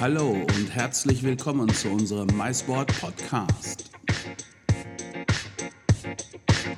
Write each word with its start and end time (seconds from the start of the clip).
Hallo 0.00 0.30
und 0.30 0.72
herzlich 0.72 1.24
willkommen 1.24 1.68
zu 1.70 1.88
unserem 1.88 2.28
MySport 2.36 2.88
Podcast. 3.00 3.90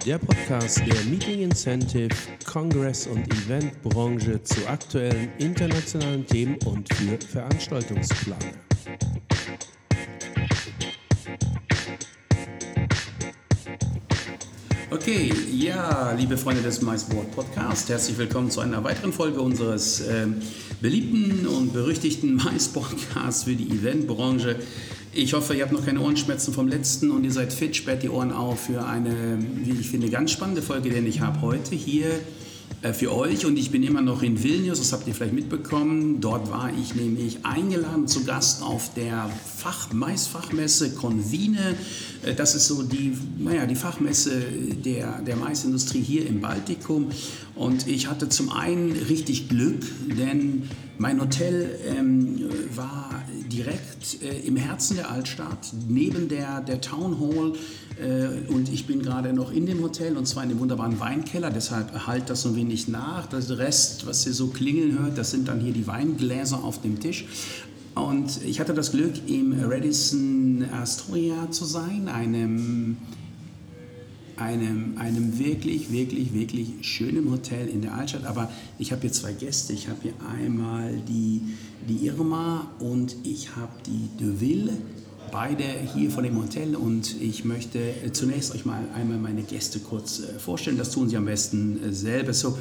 Der 0.06 0.16
Podcast 0.16 0.78
der 0.86 1.04
Meeting 1.04 1.42
Incentive, 1.42 2.14
Congress 2.46 3.06
und 3.06 3.30
Eventbranche 3.30 4.42
zu 4.42 4.66
aktuellen 4.66 5.30
internationalen 5.36 6.26
Themen 6.26 6.56
und 6.64 6.88
für 6.94 7.18
Veranstaltungsplaner. 7.20 8.69
Okay, 14.92 15.32
ja, 15.52 16.12
liebe 16.18 16.36
Freunde 16.36 16.62
des 16.62 16.82
MySport 16.82 17.30
Podcast, 17.30 17.88
herzlich 17.88 18.18
willkommen 18.18 18.50
zu 18.50 18.58
einer 18.58 18.82
weiteren 18.82 19.12
Folge 19.12 19.40
unseres 19.40 20.00
äh, 20.00 20.26
beliebten 20.80 21.46
und 21.46 21.72
berüchtigten 21.72 22.34
MySport-Podcasts 22.34 23.44
für 23.44 23.54
die 23.54 23.70
Eventbranche. 23.70 24.56
Ich 25.12 25.32
hoffe, 25.32 25.54
ihr 25.54 25.62
habt 25.62 25.72
noch 25.72 25.86
keine 25.86 26.00
Ohrenschmerzen 26.00 26.52
vom 26.52 26.66
letzten 26.66 27.12
und 27.12 27.22
ihr 27.22 27.30
seid 27.30 27.52
fit, 27.52 27.76
sperrt 27.76 28.02
die 28.02 28.08
Ohren 28.08 28.32
auf 28.32 28.64
für 28.64 28.84
eine, 28.84 29.38
wie 29.62 29.78
ich 29.78 29.90
finde, 29.90 30.10
ganz 30.10 30.32
spannende 30.32 30.60
Folge, 30.60 30.90
denn 30.90 31.06
ich 31.06 31.20
habe 31.20 31.40
heute 31.40 31.76
hier 31.76 32.10
für 32.94 33.14
euch 33.14 33.44
und 33.44 33.58
ich 33.58 33.70
bin 33.70 33.82
immer 33.82 34.00
noch 34.00 34.22
in 34.22 34.42
Vilnius, 34.42 34.78
das 34.78 34.92
habt 34.94 35.06
ihr 35.06 35.14
vielleicht 35.14 35.34
mitbekommen. 35.34 36.22
Dort 36.22 36.50
war 36.50 36.70
ich 36.72 36.94
nämlich 36.94 37.44
eingeladen 37.44 38.08
zu 38.08 38.24
Gast 38.24 38.62
auf 38.62 38.94
der 38.94 39.30
Fach 39.58 39.92
Maisfachmesse 39.92 40.94
Convine. 40.94 41.76
Äh, 42.22 42.34
das 42.34 42.54
ist 42.54 42.68
so 42.68 42.82
die, 42.82 43.12
naja, 43.38 43.66
die 43.66 43.74
Fachmesse 43.74 44.32
der, 44.84 45.20
der 45.20 45.36
Maisindustrie 45.36 46.00
hier 46.00 46.26
im 46.26 46.40
Baltikum. 46.40 47.08
Und 47.54 47.86
ich 47.86 48.08
hatte 48.08 48.30
zum 48.30 48.50
einen 48.50 48.92
richtig 48.92 49.50
Glück, 49.50 49.82
denn 50.18 50.62
mein 50.96 51.20
Hotel 51.20 51.78
ähm, 51.86 52.48
war 52.74 53.22
direkt 53.50 54.22
äh, 54.22 54.40
im 54.46 54.56
Herzen 54.56 54.96
der 54.96 55.10
Altstadt, 55.10 55.72
neben 55.88 56.28
der, 56.28 56.60
der 56.60 56.80
Town 56.80 57.20
Hall. 57.20 57.52
Äh, 58.00 58.50
und 58.50 58.72
ich 58.72 58.86
bin 58.86 59.02
gerade 59.02 59.32
noch 59.32 59.52
in 59.52 59.66
dem 59.66 59.82
Hotel 59.82 60.16
und 60.16 60.26
zwar 60.26 60.44
in 60.44 60.48
dem 60.48 60.58
wunderbaren 60.58 60.98
Weinkeller. 61.00 61.50
Deshalb 61.50 62.06
halt 62.06 62.30
das 62.30 62.42
so 62.42 62.56
wenig 62.56 62.88
nach. 62.88 63.26
Das 63.26 63.50
Rest, 63.50 64.06
was 64.06 64.26
ihr 64.26 64.32
so 64.32 64.48
klingeln 64.48 64.98
hört, 64.98 65.18
das 65.18 65.30
sind 65.30 65.48
dann 65.48 65.60
hier 65.60 65.72
die 65.72 65.86
Weingläser 65.86 66.64
auf 66.64 66.80
dem 66.80 67.00
Tisch. 67.00 67.26
Und 67.94 68.42
ich 68.44 68.60
hatte 68.60 68.72
das 68.72 68.92
Glück, 68.92 69.14
im 69.28 69.54
Radisson 69.68 70.64
Astoria 70.72 71.50
zu 71.50 71.64
sein, 71.64 72.08
einem 72.08 72.96
einem, 74.40 74.96
einem 74.96 75.38
wirklich, 75.38 75.92
wirklich, 75.92 76.32
wirklich 76.32 76.68
schönen 76.80 77.30
Hotel 77.30 77.68
in 77.68 77.82
der 77.82 77.94
Altstadt. 77.94 78.24
Aber 78.24 78.50
ich 78.78 78.90
habe 78.90 79.02
hier 79.02 79.12
zwei 79.12 79.32
Gäste. 79.32 79.72
Ich 79.72 79.88
habe 79.88 79.98
hier 80.02 80.14
einmal 80.34 80.96
die, 81.06 81.42
die 81.88 82.06
Irma 82.06 82.70
und 82.78 83.16
ich 83.22 83.54
habe 83.56 83.72
die 83.86 84.08
Deville. 84.18 84.72
Beide 85.30 85.64
hier 85.94 86.10
von 86.10 86.24
dem 86.24 86.36
Hotel 86.38 86.74
und 86.74 87.20
ich 87.20 87.44
möchte 87.44 87.78
zunächst 88.12 88.52
euch 88.52 88.64
mal 88.64 88.82
einmal 88.96 89.18
meine 89.18 89.42
Gäste 89.42 89.78
kurz 89.78 90.20
äh, 90.20 90.38
vorstellen. 90.40 90.76
Das 90.76 90.90
tun 90.90 91.08
sie 91.08 91.16
am 91.16 91.26
besten 91.26 91.78
äh, 91.84 91.92
selber. 91.92 92.32
So, 92.32 92.58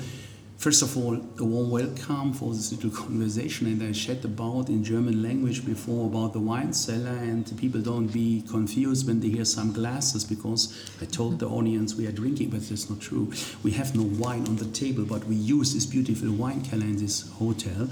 First 0.59 0.81
of 0.81 0.97
all, 0.97 1.15
a 1.15 1.45
warm 1.45 1.69
welcome 1.69 2.33
for 2.33 2.53
this 2.53 2.73
little 2.73 2.89
conversation, 2.89 3.67
and 3.67 3.81
I 3.81 3.93
chat 3.93 4.25
about 4.25 4.67
in 4.67 4.83
German 4.83 5.23
language 5.23 5.65
before 5.65 6.07
about 6.07 6.33
the 6.33 6.41
wine 6.41 6.73
cellar, 6.73 7.15
and 7.15 7.49
people 7.57 7.79
don't 7.79 8.07
be 8.07 8.41
confused 8.41 9.07
when 9.07 9.21
they 9.21 9.29
hear 9.29 9.45
some 9.45 9.71
glasses 9.71 10.25
because 10.25 10.91
I 11.01 11.05
told 11.05 11.39
the 11.39 11.47
audience 11.47 11.95
we 11.95 12.07
are 12.07 12.11
drinking, 12.11 12.49
but 12.49 12.67
that's 12.67 12.89
not 12.89 12.99
true. 12.99 13.31
We 13.63 13.71
have 13.71 13.95
no 13.95 14.03
wine 14.03 14.45
on 14.49 14.57
the 14.57 14.65
table, 14.65 15.05
but 15.05 15.23
we 15.27 15.35
use 15.35 15.73
this 15.73 15.85
beautiful 15.85 16.29
wine 16.33 16.65
cellar 16.65 16.83
in 16.83 16.97
this 16.97 17.29
hotel. 17.29 17.89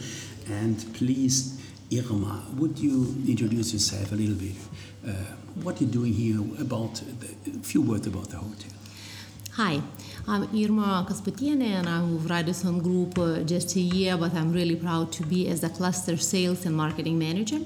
And 0.50 0.94
please, 0.94 1.66
Irma, 1.90 2.48
would 2.58 2.78
you 2.78 3.16
introduce 3.30 3.72
yourself 3.72 4.12
a 4.12 4.16
little 4.16 4.36
bit? 4.36 4.56
Uh, 5.08 5.14
what 5.64 5.80
you're 5.80 5.90
doing 5.90 6.12
here? 6.12 6.42
About 6.60 7.02
a 7.02 7.60
few 7.64 7.82
words 7.82 8.08
about 8.08 8.28
the 8.28 8.36
hotel. 8.36 8.74
Hi, 9.58 9.82
I'm 10.28 10.44
Irma 10.54 11.04
Kasputiene 11.10 11.64
and 11.64 11.90
I'm 11.90 12.14
with 12.14 12.30
Radisson 12.30 12.78
Group 12.78 13.18
uh, 13.18 13.40
just 13.40 13.76
a 13.76 13.80
year, 13.80 14.16
but 14.16 14.36
I'm 14.36 14.54
really 14.54 14.76
proud 14.76 15.12
to 15.14 15.24
be 15.24 15.48
as 15.48 15.64
a 15.64 15.70
cluster 15.70 16.16
sales 16.16 16.68
and 16.68 16.76
marketing 16.76 17.18
manager. 17.18 17.62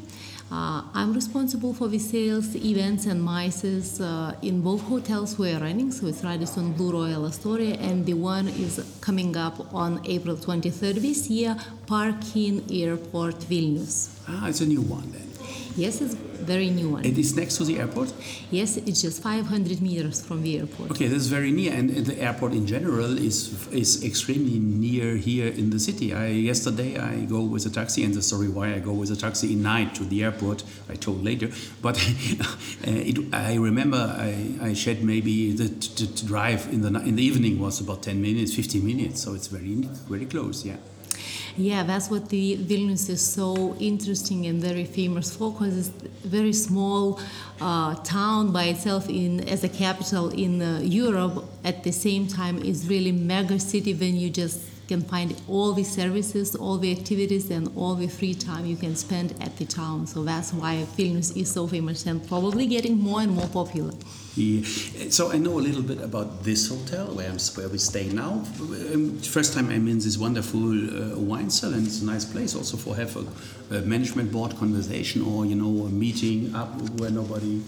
Uh, 0.49 0.83
I'm 0.93 1.11
responsible 1.11 1.73
for 1.73 1.89
the 1.89 1.99
sales, 1.99 2.55
events, 2.55 3.07
and 3.07 3.21
mices 3.21 3.99
uh, 3.99 4.33
in 4.41 4.61
both 4.61 4.83
hotels 4.83 5.37
we 5.37 5.51
are 5.51 5.59
running. 5.59 5.91
So 5.91 6.07
it's 6.07 6.23
Radisson 6.23 6.71
Blu 6.71 6.93
Royal 6.93 7.25
Astoria, 7.25 7.75
and 7.75 8.05
the 8.05 8.13
one 8.13 8.47
is 8.47 8.79
coming 9.01 9.35
up 9.35 9.73
on 9.73 9.99
April 10.05 10.37
23rd 10.37 11.01
this 11.01 11.29
year, 11.29 11.57
Park 11.87 12.15
Inn 12.37 12.63
Airport 12.71 13.35
Vilnius. 13.49 14.17
Ah, 14.29 14.47
it's 14.47 14.61
a 14.61 14.65
new 14.65 14.79
one 14.79 15.11
then. 15.11 15.30
Yes, 15.75 16.01
it's 16.01 16.15
very 16.15 16.69
new 16.69 16.89
one. 16.89 17.05
It 17.05 17.17
is 17.17 17.35
next 17.35 17.57
to 17.57 17.63
the 17.63 17.79
airport? 17.79 18.13
Yes, 18.49 18.77
it's 18.77 19.01
just 19.01 19.21
500 19.21 19.81
meters 19.81 20.21
from 20.21 20.41
the 20.41 20.59
airport. 20.59 20.91
Okay, 20.91 21.07
this 21.07 21.21
is 21.23 21.27
very 21.27 21.51
near, 21.51 21.73
and 21.73 21.89
the 21.89 22.19
airport 22.19 22.53
in 22.53 22.67
general 22.67 23.17
is 23.17 23.67
is 23.71 24.03
extremely 24.03 24.59
near 24.59 25.15
here 25.15 25.47
in 25.47 25.69
the 25.69 25.79
city. 25.79 26.13
I 26.13 26.27
yesterday 26.27 26.97
I 26.97 27.25
go 27.25 27.41
with 27.41 27.65
a 27.65 27.69
taxi, 27.69 28.03
and 28.03 28.13
the 28.13 28.21
story 28.21 28.49
why 28.49 28.73
I 28.73 28.79
go 28.79 28.93
with 28.93 29.11
a 29.11 29.15
taxi 29.15 29.53
in 29.53 29.61
night 29.61 29.95
to 29.95 30.03
the 30.03 30.23
airport 30.23 30.63
I 30.89 30.95
told 30.95 31.23
later. 31.23 31.49
But 31.81 31.97
uh, 31.97 33.09
it, 33.09 33.17
I 33.33 33.55
remember 33.55 33.97
I, 33.97 34.33
I 34.69 34.73
said 34.73 35.03
maybe 35.03 35.51
the 35.53 35.69
to 35.69 36.25
drive 36.25 36.67
in 36.71 36.81
the 36.81 36.89
in 37.09 37.15
the 37.15 37.23
evening 37.23 37.59
was 37.59 37.79
about 37.79 38.03
10 38.03 38.21
minutes, 38.21 38.53
15 38.55 38.85
minutes, 38.85 39.21
so 39.23 39.33
it's 39.33 39.47
very 39.47 39.75
very 40.09 40.25
close. 40.25 40.65
Yeah. 40.65 40.77
Yeah, 41.57 41.83
that's 41.83 42.09
what 42.09 42.29
the 42.29 42.57
Vilnius 42.57 43.09
is 43.09 43.21
so 43.21 43.75
interesting 43.79 44.45
and 44.45 44.61
very 44.61 44.85
famous 44.85 45.35
for 45.35 45.51
because 45.51 45.77
it's 45.77 46.25
a 46.25 46.27
very 46.27 46.53
small 46.53 47.19
uh, 47.59 47.95
town 48.03 48.51
by 48.51 48.65
itself 48.65 49.09
in 49.09 49.47
as 49.49 49.63
a 49.63 49.69
capital 49.69 50.29
in 50.29 50.61
uh, 50.61 50.79
Europe. 50.81 51.45
At 51.63 51.83
the 51.83 51.91
same 51.91 52.27
time, 52.27 52.57
is 52.63 52.87
really 52.87 53.11
mega 53.11 53.59
city 53.59 53.93
when 53.93 54.15
you 54.15 54.29
just 54.29 54.61
can 54.87 55.01
find 55.01 55.35
all 55.47 55.71
the 55.73 55.83
services, 55.83 56.55
all 56.55 56.77
the 56.77 56.91
activities, 56.91 57.49
and 57.49 57.71
all 57.77 57.95
the 57.95 58.07
free 58.07 58.33
time 58.33 58.65
you 58.65 58.75
can 58.75 58.95
spend 58.95 59.33
at 59.41 59.55
the 59.57 59.65
town. 59.65 60.07
So 60.07 60.23
that's 60.23 60.51
why 60.53 60.85
Vilnius 60.97 61.35
is 61.35 61.51
so 61.51 61.67
famous 61.67 62.05
and 62.05 62.25
probably 62.27 62.65
getting 62.67 62.97
more 62.97 63.21
and 63.21 63.31
more 63.31 63.47
popular. 63.47 63.93
Yeah. 64.35 64.63
So 65.09 65.29
I 65.29 65.37
know 65.37 65.59
a 65.59 65.59
little 65.59 65.81
bit 65.81 65.99
about 65.99 66.43
this 66.43 66.69
hotel 66.69 67.07
where, 67.07 67.29
I'm, 67.29 67.37
where 67.55 67.67
we 67.67 67.77
stay 67.77 68.07
now. 68.07 68.43
Um, 68.93 69.19
first 69.19 69.53
time 69.53 69.69
I'm 69.69 69.87
in 69.89 69.99
this 69.99 70.17
wonderful 70.17 71.13
uh, 71.13 71.19
wine 71.19 71.49
cellar, 71.49 71.75
and 71.75 71.85
it's 71.85 72.01
a 72.01 72.05
nice 72.05 72.23
place 72.23 72.55
also 72.55 72.77
for 72.77 72.95
have 72.95 73.17
a, 73.17 73.75
a 73.75 73.81
management 73.81 74.31
board 74.31 74.55
conversation 74.55 75.21
or 75.21 75.45
you 75.45 75.55
know 75.55 75.85
a 75.85 75.89
meeting 75.89 76.55
up 76.55 76.69
where 76.99 77.09
nobody 77.09 77.61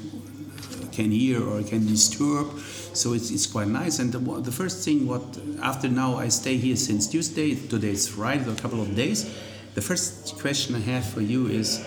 can 0.93 1.11
hear 1.11 1.43
or 1.43 1.61
can 1.63 1.85
disturb. 1.85 2.57
So 2.93 3.13
it's, 3.13 3.29
it's 3.29 3.47
quite 3.47 3.67
nice. 3.67 3.99
And 3.99 4.13
the, 4.13 4.19
the 4.19 4.51
first 4.51 4.85
thing, 4.85 5.05
what 5.05 5.21
after 5.61 5.89
now 5.89 6.15
I 6.15 6.29
stay 6.29 6.55
here 6.57 6.77
since 6.77 7.07
Tuesday, 7.07 7.55
today 7.55 7.89
is 7.89 8.07
Friday, 8.07 8.49
a 8.49 8.55
couple 8.55 8.81
of 8.81 8.95
days. 8.95 9.25
The 9.73 9.81
first 9.81 10.39
question 10.39 10.75
I 10.75 10.79
have 10.79 11.05
for 11.05 11.21
you 11.21 11.47
is 11.47 11.85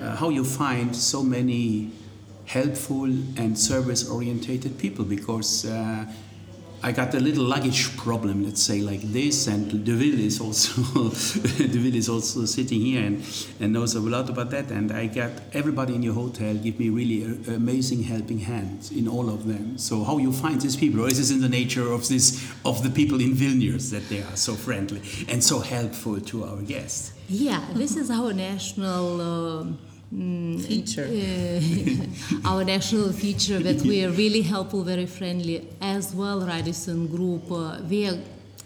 uh, 0.00 0.16
how 0.16 0.30
you 0.30 0.44
find 0.44 0.96
so 0.96 1.22
many 1.22 1.92
helpful 2.46 3.04
and 3.04 3.58
service 3.58 4.08
orientated 4.08 4.78
people 4.78 5.04
because 5.04 5.64
uh, 5.66 6.06
I 6.84 6.90
got 6.90 7.14
a 7.14 7.20
little 7.20 7.44
luggage 7.44 7.96
problem, 7.96 8.44
let's 8.44 8.60
say 8.60 8.80
like 8.80 9.02
this, 9.02 9.46
and 9.46 9.84
Deville 9.84 10.18
is 10.18 10.40
also 10.40 10.82
Deville 11.58 11.94
is 11.94 12.08
also 12.08 12.44
sitting 12.44 12.80
here 12.80 13.04
and, 13.04 13.24
and 13.60 13.72
knows 13.72 13.94
a 13.94 14.00
lot 14.00 14.28
about 14.28 14.50
that. 14.50 14.72
And 14.72 14.90
I 14.90 15.06
got 15.06 15.30
everybody 15.52 15.94
in 15.94 16.02
your 16.02 16.14
hotel 16.14 16.54
give 16.54 16.80
me 16.80 16.88
really 16.88 17.22
a, 17.22 17.54
amazing 17.54 18.02
helping 18.02 18.40
hand 18.40 18.90
in 18.92 19.06
all 19.06 19.30
of 19.30 19.46
them. 19.46 19.78
So 19.78 20.02
how 20.02 20.18
you 20.18 20.32
find 20.32 20.60
these 20.60 20.74
people, 20.74 21.02
or 21.02 21.08
is 21.08 21.18
this 21.18 21.30
in 21.30 21.40
the 21.40 21.48
nature 21.48 21.92
of 21.92 22.08
this 22.08 22.44
of 22.64 22.82
the 22.82 22.90
people 22.90 23.20
in 23.20 23.34
Vilnius 23.34 23.90
that 23.92 24.08
they 24.08 24.22
are 24.22 24.36
so 24.36 24.54
friendly 24.54 25.02
and 25.28 25.42
so 25.44 25.60
helpful 25.60 26.20
to 26.20 26.44
our 26.44 26.62
guests? 26.62 27.12
Yeah, 27.28 27.64
this 27.74 27.94
is 27.96 28.10
our 28.10 28.32
national. 28.32 29.76
Uh, 30.12 30.58
feature. 30.58 31.06
Uh, 31.06 32.44
our 32.44 32.64
national 32.64 33.12
feature 33.12 33.58
that 33.58 33.80
we 33.80 34.04
are 34.04 34.10
really 34.10 34.42
helpful, 34.42 34.82
very 34.82 35.06
friendly 35.06 35.66
as 35.80 36.14
well. 36.14 36.46
Radisson 36.46 37.06
Group, 37.06 37.50
uh, 37.50 37.78
we 37.88 38.06
are 38.06 38.18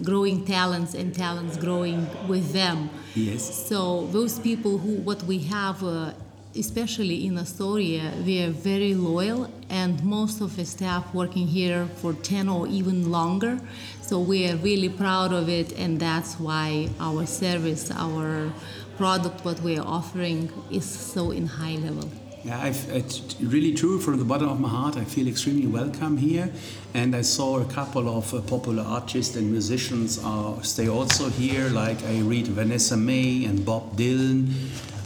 growing 0.02 0.44
talents 0.44 0.94
and 0.94 1.14
talents 1.14 1.56
growing 1.56 2.08
with 2.26 2.52
them. 2.52 2.90
Yes. 3.14 3.68
So 3.68 4.08
those 4.08 4.40
people 4.40 4.78
who 4.78 4.96
what 4.96 5.22
we 5.22 5.38
have. 5.38 5.84
Uh, 5.84 6.12
especially 6.58 7.26
in 7.26 7.36
Astoria, 7.36 8.14
we 8.24 8.42
are 8.42 8.50
very 8.50 8.94
loyal, 8.94 9.50
and 9.68 10.02
most 10.02 10.40
of 10.40 10.56
the 10.56 10.64
staff 10.64 11.12
working 11.12 11.46
here 11.46 11.86
for 11.96 12.14
10 12.14 12.48
or 12.48 12.66
even 12.66 13.10
longer. 13.10 13.60
So 14.00 14.20
we 14.20 14.48
are 14.48 14.56
really 14.56 14.88
proud 14.88 15.34
of 15.34 15.50
it, 15.50 15.72
and 15.78 16.00
that's 16.00 16.40
why 16.40 16.88
our 16.98 17.26
service, 17.26 17.90
our 17.90 18.50
product 18.96 19.44
what 19.44 19.60
we 19.60 19.78
are 19.78 19.86
offering 19.86 20.50
is 20.70 20.84
so 20.84 21.30
in 21.30 21.46
high 21.46 21.76
level. 21.76 22.08
Yeah, 22.44 22.60
I've, 22.60 22.88
it's 22.90 23.34
really 23.40 23.74
true 23.74 23.98
from 23.98 24.18
the 24.18 24.24
bottom 24.24 24.48
of 24.48 24.60
my 24.60 24.68
heart. 24.68 24.96
I 24.96 25.04
feel 25.04 25.26
extremely 25.26 25.66
welcome 25.66 26.16
here, 26.16 26.52
and 26.94 27.16
I 27.16 27.22
saw 27.22 27.60
a 27.60 27.64
couple 27.64 28.08
of 28.08 28.32
uh, 28.32 28.40
popular 28.42 28.84
artists 28.84 29.34
and 29.34 29.50
musicians 29.50 30.20
uh, 30.22 30.62
stay 30.62 30.88
also 30.88 31.28
here. 31.28 31.68
Like 31.70 32.02
I 32.04 32.20
read 32.20 32.46
Vanessa 32.46 32.96
Mae 32.96 33.44
and 33.46 33.64
Bob 33.64 33.96
Dylan. 33.96 34.52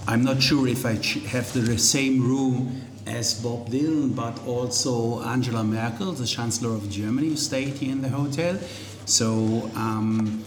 I'm 0.06 0.22
not 0.22 0.42
sure 0.42 0.68
if 0.68 0.84
I 0.84 0.94
have 1.28 1.50
the 1.54 1.78
same 1.78 2.22
room 2.22 2.82
as 3.06 3.42
Bob 3.42 3.70
Dylan, 3.70 4.14
but 4.14 4.46
also 4.46 5.22
Angela 5.22 5.64
Merkel, 5.64 6.12
the 6.12 6.26
Chancellor 6.26 6.74
of 6.74 6.90
Germany, 6.90 7.36
stayed 7.36 7.74
here 7.74 7.92
in 7.92 8.02
the 8.02 8.10
hotel. 8.10 8.58
So 9.06 9.70
um, 9.74 10.44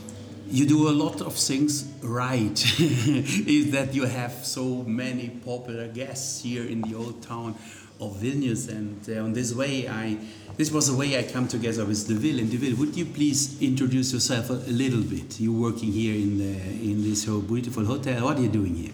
you 0.54 0.68
do 0.68 0.88
a 0.88 0.92
lot 0.92 1.20
of 1.20 1.34
things 1.34 1.92
right. 2.04 2.52
is 2.80 3.72
that 3.72 3.96
you 3.96 4.06
have 4.06 4.46
so 4.46 4.84
many 4.84 5.30
popular 5.30 5.88
guests 5.88 6.44
here 6.44 6.64
in 6.64 6.82
the 6.82 6.96
old 6.96 7.24
town 7.24 7.56
of 8.00 8.18
Vilnius, 8.18 8.70
and 8.70 9.02
uh, 9.10 9.26
in 9.26 9.34
this 9.34 9.52
way, 9.56 9.88
I 9.88 10.20
this 10.56 10.72
was 10.72 10.92
the 10.92 10.96
way 10.96 11.18
I 11.18 11.24
come 11.24 11.48
together 11.48 11.84
with 11.86 12.08
Deville. 12.08 12.38
And 12.38 12.52
Deville, 12.52 12.76
would 12.76 12.96
you 12.96 13.06
please 13.06 13.60
introduce 13.64 14.14
yourself 14.14 14.52
a, 14.52 14.54
little 14.54 15.02
bit? 15.02 15.40
You're 15.40 15.60
working 15.60 15.92
here 15.92 16.14
in 16.14 16.38
the 16.38 16.54
in 16.92 17.02
this 17.02 17.26
beautiful 17.26 17.86
hotel. 17.86 18.26
What 18.26 18.38
are 18.38 18.42
you 18.42 18.50
doing 18.50 18.76
here? 18.76 18.94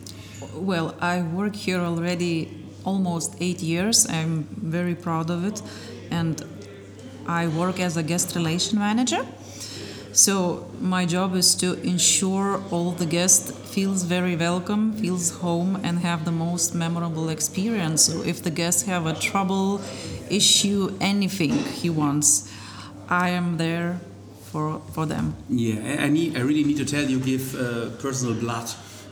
Well, 0.56 0.96
I 1.02 1.24
work 1.24 1.58
here 1.58 1.82
already 1.82 2.34
almost 2.86 3.36
eight 3.42 3.62
years. 3.62 4.08
I'm 4.10 4.48
very 4.78 4.96
proud 4.96 5.30
of 5.30 5.44
it, 5.44 5.62
and 6.10 6.42
I 7.28 7.48
work 7.48 7.82
as 7.82 7.98
a 7.98 8.04
guest 8.04 8.34
relation 8.38 8.80
manager. 8.80 9.26
So 10.20 10.68
my 10.82 11.06
job 11.06 11.34
is 11.34 11.56
to 11.56 11.76
ensure 11.82 12.62
all 12.72 12.92
the 12.92 13.06
guests 13.06 13.52
feels 13.74 14.04
very 14.04 14.36
welcome, 14.36 14.92
feels 14.92 15.30
home, 15.40 15.80
and 15.82 16.00
have 16.00 16.26
the 16.26 16.32
most 16.34 16.76
memorable 16.76 17.30
experience. 17.30 18.02
So 18.04 18.22
if 18.24 18.44
the 18.44 18.52
guests 18.52 18.84
have 18.84 19.06
a 19.06 19.14
trouble, 19.14 19.80
issue, 20.30 20.92
anything 21.00 21.54
he 21.54 21.90
wants, 21.90 22.52
I 23.08 23.30
am 23.30 23.56
there 23.56 24.02
for 24.52 24.82
for 24.94 25.06
them. 25.06 25.36
Yeah, 25.48 26.04
I 26.04 26.10
need. 26.10 26.36
I 26.36 26.42
really 26.42 26.66
need 26.66 26.80
to 26.84 26.86
tell 26.86 27.06
you, 27.10 27.22
give 27.22 27.56
uh, 27.56 27.90
personal 28.02 28.36
blood 28.36 28.68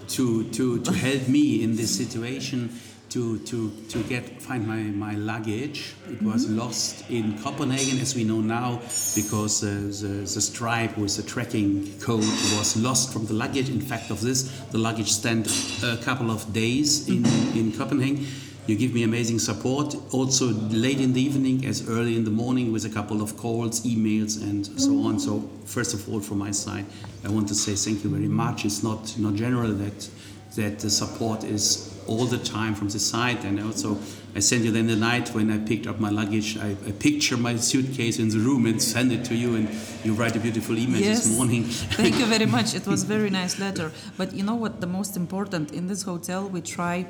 to 0.10 0.44
to 0.58 0.82
to 0.82 0.92
help 0.92 1.30
me 1.30 1.64
in 1.64 1.78
this 1.78 1.96
situation 1.96 2.70
to 3.10 3.40
to 3.40 3.72
to 3.90 4.04
get 4.04 4.42
find 4.42 4.68
my 4.68 4.82
my 5.08 5.16
luggage. 5.16 5.96
It 6.10 6.22
was 6.22 6.46
mm-hmm. 6.46 6.60
lost 6.60 7.10
in 7.10 7.38
Copenhagen, 7.40 8.00
as 8.00 8.16
we 8.16 8.24
know 8.24 8.42
now, 8.42 8.82
because 9.16 9.64
uh, 9.64 9.68
the 9.68 10.28
the 10.36 10.42
stripe 10.42 10.98
with 10.98 11.16
the 11.16 11.24
tracking 11.24 12.00
code 12.00 12.30
was 12.58 12.76
lost 12.78 13.14
from 13.14 13.26
the 13.26 13.34
luggage. 13.34 13.70
In 13.70 13.82
fact, 13.82 14.12
of 14.12 14.22
this, 14.22 14.44
the 14.72 14.78
luggage 14.78 15.12
stand 15.12 15.48
a 15.84 15.98
couple 15.98 16.32
of 16.32 16.52
days 16.54 17.08
in 17.08 17.24
mm-hmm. 17.24 17.58
in 17.58 17.72
Copenhagen. 17.72 18.26
You 18.68 18.76
give 18.76 18.94
me 18.94 19.04
amazing 19.04 19.40
support. 19.40 19.96
Also, 20.12 20.48
late 20.48 21.00
in 21.00 21.14
the 21.14 21.22
evening, 21.22 21.66
as 21.66 21.88
early 21.88 22.18
in 22.18 22.26
the 22.26 22.32
morning, 22.32 22.74
with 22.74 22.84
a 22.84 22.90
couple 22.90 23.22
of 23.22 23.38
calls, 23.38 23.86
emails, 23.86 24.42
and 24.42 24.68
so 24.78 24.92
on. 25.04 25.20
So, 25.20 25.50
first 25.64 25.94
of 25.94 26.10
all, 26.10 26.20
from 26.20 26.40
my 26.40 26.52
side, 26.52 26.86
I 27.24 27.30
want 27.30 27.48
to 27.48 27.56
say 27.56 27.76
thank 27.76 28.04
you 28.04 28.10
very 28.10 28.28
much. 28.28 28.66
It's 28.66 28.84
not 28.84 29.18
not 29.18 29.36
general 29.36 29.72
that 29.72 30.10
that 30.58 30.80
the 30.80 30.90
support 30.90 31.46
is 31.46 31.97
all 32.08 32.26
the 32.26 32.38
time 32.38 32.74
from 32.76 32.90
the 32.90 33.00
side. 33.00 33.44
And 33.44 33.60
also, 33.60 33.98
I 34.36 34.40
send 34.40 34.66
you 34.66 34.72
then 34.72 34.88
the 34.88 34.96
night 34.96 35.30
when 35.30 35.52
I 35.52 35.58
picked 35.58 35.88
up 35.88 36.00
my 36.00 36.10
luggage, 36.10 36.58
I, 36.58 36.72
I 36.88 36.92
picture 36.92 37.38
my 37.38 37.56
suitcase 37.58 38.20
in 38.20 38.30
the 38.30 38.40
room 38.40 38.66
and 38.66 38.82
send 38.82 39.12
it 39.12 39.26
to 39.26 39.36
you, 39.36 39.56
and 39.56 39.70
you 40.04 40.14
write 40.14 40.36
a 40.36 40.40
beautiful 40.40 40.78
email 40.78 41.02
yes. 41.02 41.26
this 41.26 41.38
morning. 41.38 41.64
Thank 42.02 42.20
you 42.20 42.26
very 42.26 42.46
much. 42.58 42.74
It 42.74 42.88
was 42.88 43.04
very 43.04 43.30
nice 43.30 43.60
letter. 43.60 43.92
But 44.18 44.34
you 44.34 44.44
know 44.44 44.56
what? 44.56 44.82
The 44.82 44.88
most 44.88 45.18
important 45.18 45.72
in 45.72 45.88
this 45.88 46.04
hotel, 46.04 46.48
we 46.48 46.62
try 46.62 47.06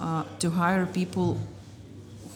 uh, 0.00 0.24
to 0.38 0.50
hire 0.50 0.86
people 0.86 1.38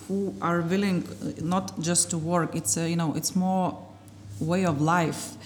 who 0.08 0.34
are 0.42 0.60
willing 0.60 1.04
uh, 1.04 1.40
not 1.42 1.80
just 1.80 2.10
to 2.10 2.18
work. 2.18 2.54
It's 2.54 2.76
a, 2.76 2.88
you 2.88 2.96
know, 2.96 3.14
it's 3.14 3.34
more 3.34 3.78
way 4.40 4.64
of 4.64 4.80
life 4.80 5.36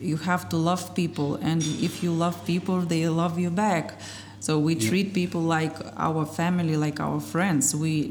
you 0.00 0.16
have 0.16 0.48
to 0.48 0.56
love 0.56 0.94
people 0.94 1.36
and 1.36 1.62
if 1.80 2.02
you 2.02 2.12
love 2.12 2.44
people 2.46 2.80
they 2.80 3.08
love 3.08 3.38
you 3.38 3.50
back 3.50 3.98
so 4.44 4.58
we 4.58 4.74
yeah. 4.74 4.90
treat 4.90 5.14
people 5.14 5.40
like 5.40 5.74
our 5.96 6.26
family 6.26 6.76
like 6.76 7.00
our 7.00 7.18
friends. 7.18 7.74
We 7.74 8.08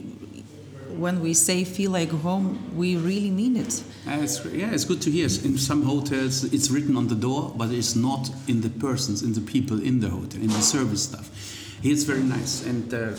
when 1.03 1.21
we 1.21 1.35
say 1.35 1.63
feel 1.63 1.91
like 1.91 2.09
home 2.09 2.75
we 2.75 2.97
really 2.97 3.30
mean 3.30 3.56
it. 3.56 3.83
Uh, 4.07 4.24
it's, 4.24 4.44
yeah 4.45 4.74
it's 4.74 4.83
good 4.83 5.01
to 5.03 5.12
hear. 5.12 5.25
In 5.25 5.59
some 5.59 5.83
hotels 5.83 6.44
it's 6.56 6.71
written 6.71 6.97
on 6.97 7.07
the 7.07 7.19
door 7.27 7.53
but 7.56 7.69
it's 7.69 7.95
not 7.95 8.31
in 8.47 8.62
the 8.62 8.69
persons 8.69 9.21
in 9.21 9.33
the 9.33 9.41
people 9.41 9.80
in 9.80 10.00
the 10.00 10.09
hotel 10.09 10.41
in 10.41 10.47
the 10.47 10.63
service 10.75 11.03
stuff 11.03 11.30
it's 11.83 12.03
very 12.03 12.24
nice. 12.24 12.65
And 12.65 12.91
uh, 12.94 13.12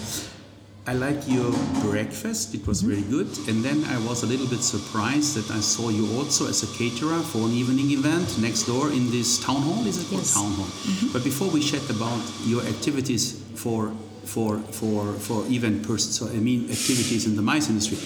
I 0.87 0.93
like 0.93 1.27
your 1.27 1.51
breakfast. 1.81 2.55
It 2.55 2.67
was 2.67 2.83
mm-hmm. 2.83 2.93
very 2.93 3.03
good. 3.09 3.29
And 3.49 3.65
then 3.65 3.85
I 3.85 3.99
was 4.07 4.23
a 4.23 4.27
little 4.27 4.47
bit 4.47 4.63
surprised 4.63 5.35
that 5.37 5.51
I 5.51 5.61
saw 5.61 5.89
you 5.89 6.07
also 6.19 6.47
as 6.47 6.63
a 6.63 6.79
caterer 6.79 7.21
for 7.21 7.47
an 7.49 7.53
evening 7.53 7.91
event 7.93 8.39
next 8.39 8.65
door 8.65 8.91
in 8.91 9.11
this 9.11 9.43
town 9.43 9.63
hall. 9.63 9.87
Is 9.87 9.97
it 9.97 10.13
yes. 10.13 10.35
called 10.35 10.45
town 10.45 10.53
hall? 10.57 10.67
Mm-hmm. 10.67 11.13
But 11.13 11.25
before 11.25 11.49
we 11.49 11.61
chat 11.61 11.89
about 11.89 12.21
your 12.45 12.63
activities 12.63 13.43
for 13.55 13.95
for 14.25 14.59
for 14.73 15.15
for 15.15 15.47
event 15.47 15.87
persons, 15.87 16.19
so 16.19 16.29
I 16.29 16.37
mean 16.37 16.71
activities 16.71 17.27
in 17.27 17.37
the 17.37 17.43
mice 17.43 17.71
industry. 17.71 17.99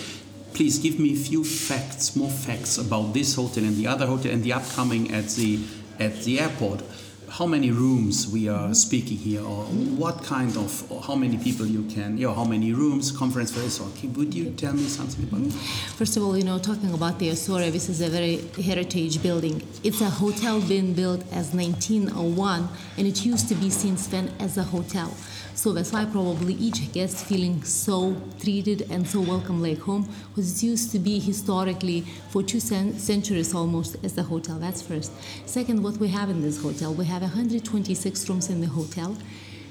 Please 0.54 0.78
give 0.78 0.98
me 0.98 1.12
a 1.12 1.16
few 1.16 1.44
facts, 1.44 2.16
more 2.16 2.30
facts 2.30 2.78
about 2.78 3.12
this 3.12 3.34
hotel 3.34 3.64
and 3.64 3.76
the 3.76 3.86
other 3.86 4.06
hotel 4.06 4.32
and 4.32 4.42
the 4.42 4.52
upcoming 4.52 5.12
at 5.12 5.28
the 5.30 5.58
at 5.98 6.22
the 6.22 6.38
airport 6.38 6.82
how 7.30 7.46
many 7.46 7.70
rooms 7.70 8.26
we 8.26 8.48
are 8.48 8.74
speaking 8.74 9.16
here, 9.16 9.42
or 9.42 9.64
what 9.96 10.24
kind 10.24 10.56
of, 10.56 10.90
or 10.90 11.00
how 11.02 11.14
many 11.14 11.36
people 11.36 11.66
you 11.66 11.82
can, 11.84 12.16
you 12.18 12.26
know, 12.26 12.34
how 12.34 12.44
many 12.44 12.72
rooms, 12.72 13.12
conference 13.12 13.52
space, 13.52 13.80
or 13.80 13.88
would 14.16 14.34
you 14.34 14.50
tell 14.52 14.72
me 14.72 14.84
something 14.84 15.24
about 15.24 15.46
it? 15.46 15.52
First 15.52 16.16
of 16.16 16.22
all, 16.22 16.36
you 16.36 16.44
know, 16.44 16.58
talking 16.58 16.92
about 16.94 17.18
the 17.18 17.30
Astoria, 17.30 17.70
this 17.70 17.88
is 17.88 18.00
a 18.00 18.08
very 18.08 18.36
heritage 18.62 19.22
building. 19.22 19.62
It's 19.84 20.00
a 20.00 20.10
hotel 20.10 20.60
being 20.60 20.94
built 20.94 21.20
as 21.32 21.54
1901, 21.54 22.68
and 22.96 23.06
it 23.06 23.24
used 23.24 23.48
to 23.48 23.54
be 23.54 23.70
since 23.70 24.06
then 24.06 24.30
as 24.38 24.56
a 24.56 24.64
hotel. 24.64 25.14
So 25.58 25.72
that's 25.72 25.90
why 25.90 26.04
probably 26.04 26.54
each 26.54 26.92
guest 26.92 27.26
feeling 27.26 27.64
so 27.64 28.14
treated 28.40 28.86
and 28.92 29.04
so 29.04 29.20
welcome 29.20 29.60
like 29.60 29.80
home, 29.80 30.08
it 30.36 30.62
used 30.62 30.92
to 30.92 31.00
be 31.00 31.18
historically 31.18 32.02
for 32.30 32.44
two 32.44 32.60
centuries 32.60 33.52
almost 33.52 33.96
as 34.04 34.16
a 34.16 34.22
hotel. 34.22 34.60
That's 34.60 34.80
first. 34.80 35.10
Second, 35.48 35.82
what 35.82 35.96
we 35.96 36.06
have 36.10 36.30
in 36.30 36.42
this 36.42 36.62
hotel, 36.62 36.94
we 36.94 37.06
have 37.06 37.22
126 37.22 38.28
rooms 38.28 38.50
in 38.50 38.60
the 38.60 38.68
hotel, 38.68 39.16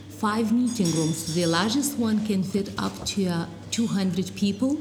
five 0.09 0.51
meeting 0.51 0.91
rooms. 0.91 1.33
The 1.33 1.45
largest 1.45 1.97
one 1.97 2.25
can 2.25 2.43
fit 2.43 2.69
up 2.77 3.05
to 3.05 3.27
uh, 3.27 3.45
200 3.71 4.35
people 4.35 4.77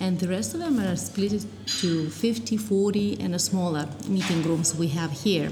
and 0.00 0.20
the 0.20 0.28
rest 0.28 0.52
of 0.52 0.60
them 0.60 0.78
are 0.80 0.96
split 0.96 1.46
to 1.78 2.10
50, 2.10 2.58
40, 2.58 3.20
and 3.20 3.34
a 3.34 3.38
smaller 3.38 3.88
meeting 4.06 4.42
rooms 4.42 4.74
we 4.74 4.88
have 4.88 5.12
here. 5.12 5.50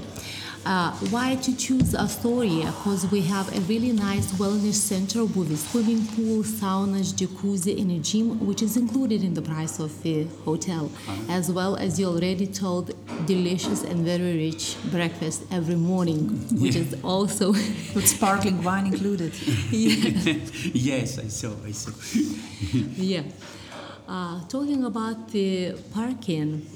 Uh, 0.63 0.91
why 1.09 1.35
to 1.35 1.55
choose 1.57 1.95
Astoria? 1.95 2.65
Because 2.65 3.09
we 3.11 3.21
have 3.21 3.47
a 3.55 3.59
really 3.61 3.91
nice 3.91 4.31
wellness 4.33 4.75
center 4.75 5.25
with 5.25 5.51
a 5.51 5.57
swimming 5.57 6.05
pool, 6.07 6.43
saunas, 6.43 7.13
jacuzzi, 7.13 7.81
and 7.81 7.91
a 7.91 7.97
gym, 7.99 8.45
which 8.45 8.61
is 8.61 8.77
included 8.77 9.23
in 9.23 9.33
the 9.33 9.41
price 9.41 9.79
of 9.79 10.03
the 10.03 10.25
hotel, 10.45 10.91
as 11.29 11.51
well 11.51 11.75
as 11.77 11.99
you 11.99 12.05
already 12.05 12.45
told, 12.45 12.93
delicious 13.25 13.83
and 13.83 14.05
very 14.05 14.37
rich 14.37 14.77
breakfast 14.91 15.43
every 15.51 15.75
morning, 15.75 16.29
which 16.61 16.75
yeah. 16.75 16.81
is 16.83 16.95
also 17.03 17.51
with 17.95 18.07
sparkling 18.07 18.63
wine 18.63 18.85
included. 18.85 19.33
yes, 19.71 21.17
I 21.17 21.27
saw. 21.27 21.53
I 21.65 21.71
saw. 21.71 21.91
yeah. 22.97 23.23
Uh, 24.07 24.41
talking 24.47 24.83
about 24.83 25.29
the 25.29 25.73
parking. 25.93 26.67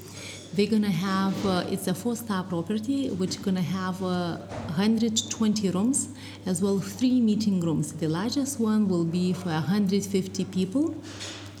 They're 0.56 0.66
gonna 0.66 0.88
have 0.90 1.44
uh, 1.44 1.64
it's 1.68 1.86
a 1.86 1.92
four-star 1.94 2.44
property, 2.44 3.10
which 3.10 3.42
gonna 3.42 3.60
have 3.60 4.02
uh, 4.02 4.38
120 4.68 5.68
rooms 5.68 6.08
as 6.46 6.62
well 6.62 6.78
three 6.78 7.20
meeting 7.20 7.60
rooms. 7.60 7.92
The 7.92 8.08
largest 8.08 8.58
one 8.58 8.88
will 8.88 9.04
be 9.04 9.34
for 9.34 9.50
150 9.50 10.46
people, 10.46 10.94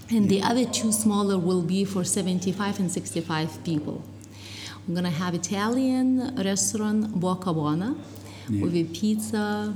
and 0.08 0.30
the 0.30 0.40
other 0.40 0.64
two 0.64 0.92
smaller 0.92 1.38
will 1.38 1.60
be 1.60 1.84
for 1.84 2.04
75 2.04 2.80
and 2.80 2.90
65 2.90 3.62
people. 3.64 4.02
We're 4.88 4.94
gonna 4.94 5.10
have 5.10 5.34
Italian 5.34 6.34
restaurant 6.34 7.20
Boccabona 7.20 7.98
yeah. 8.48 8.62
with 8.62 8.94
pizza, 8.98 9.74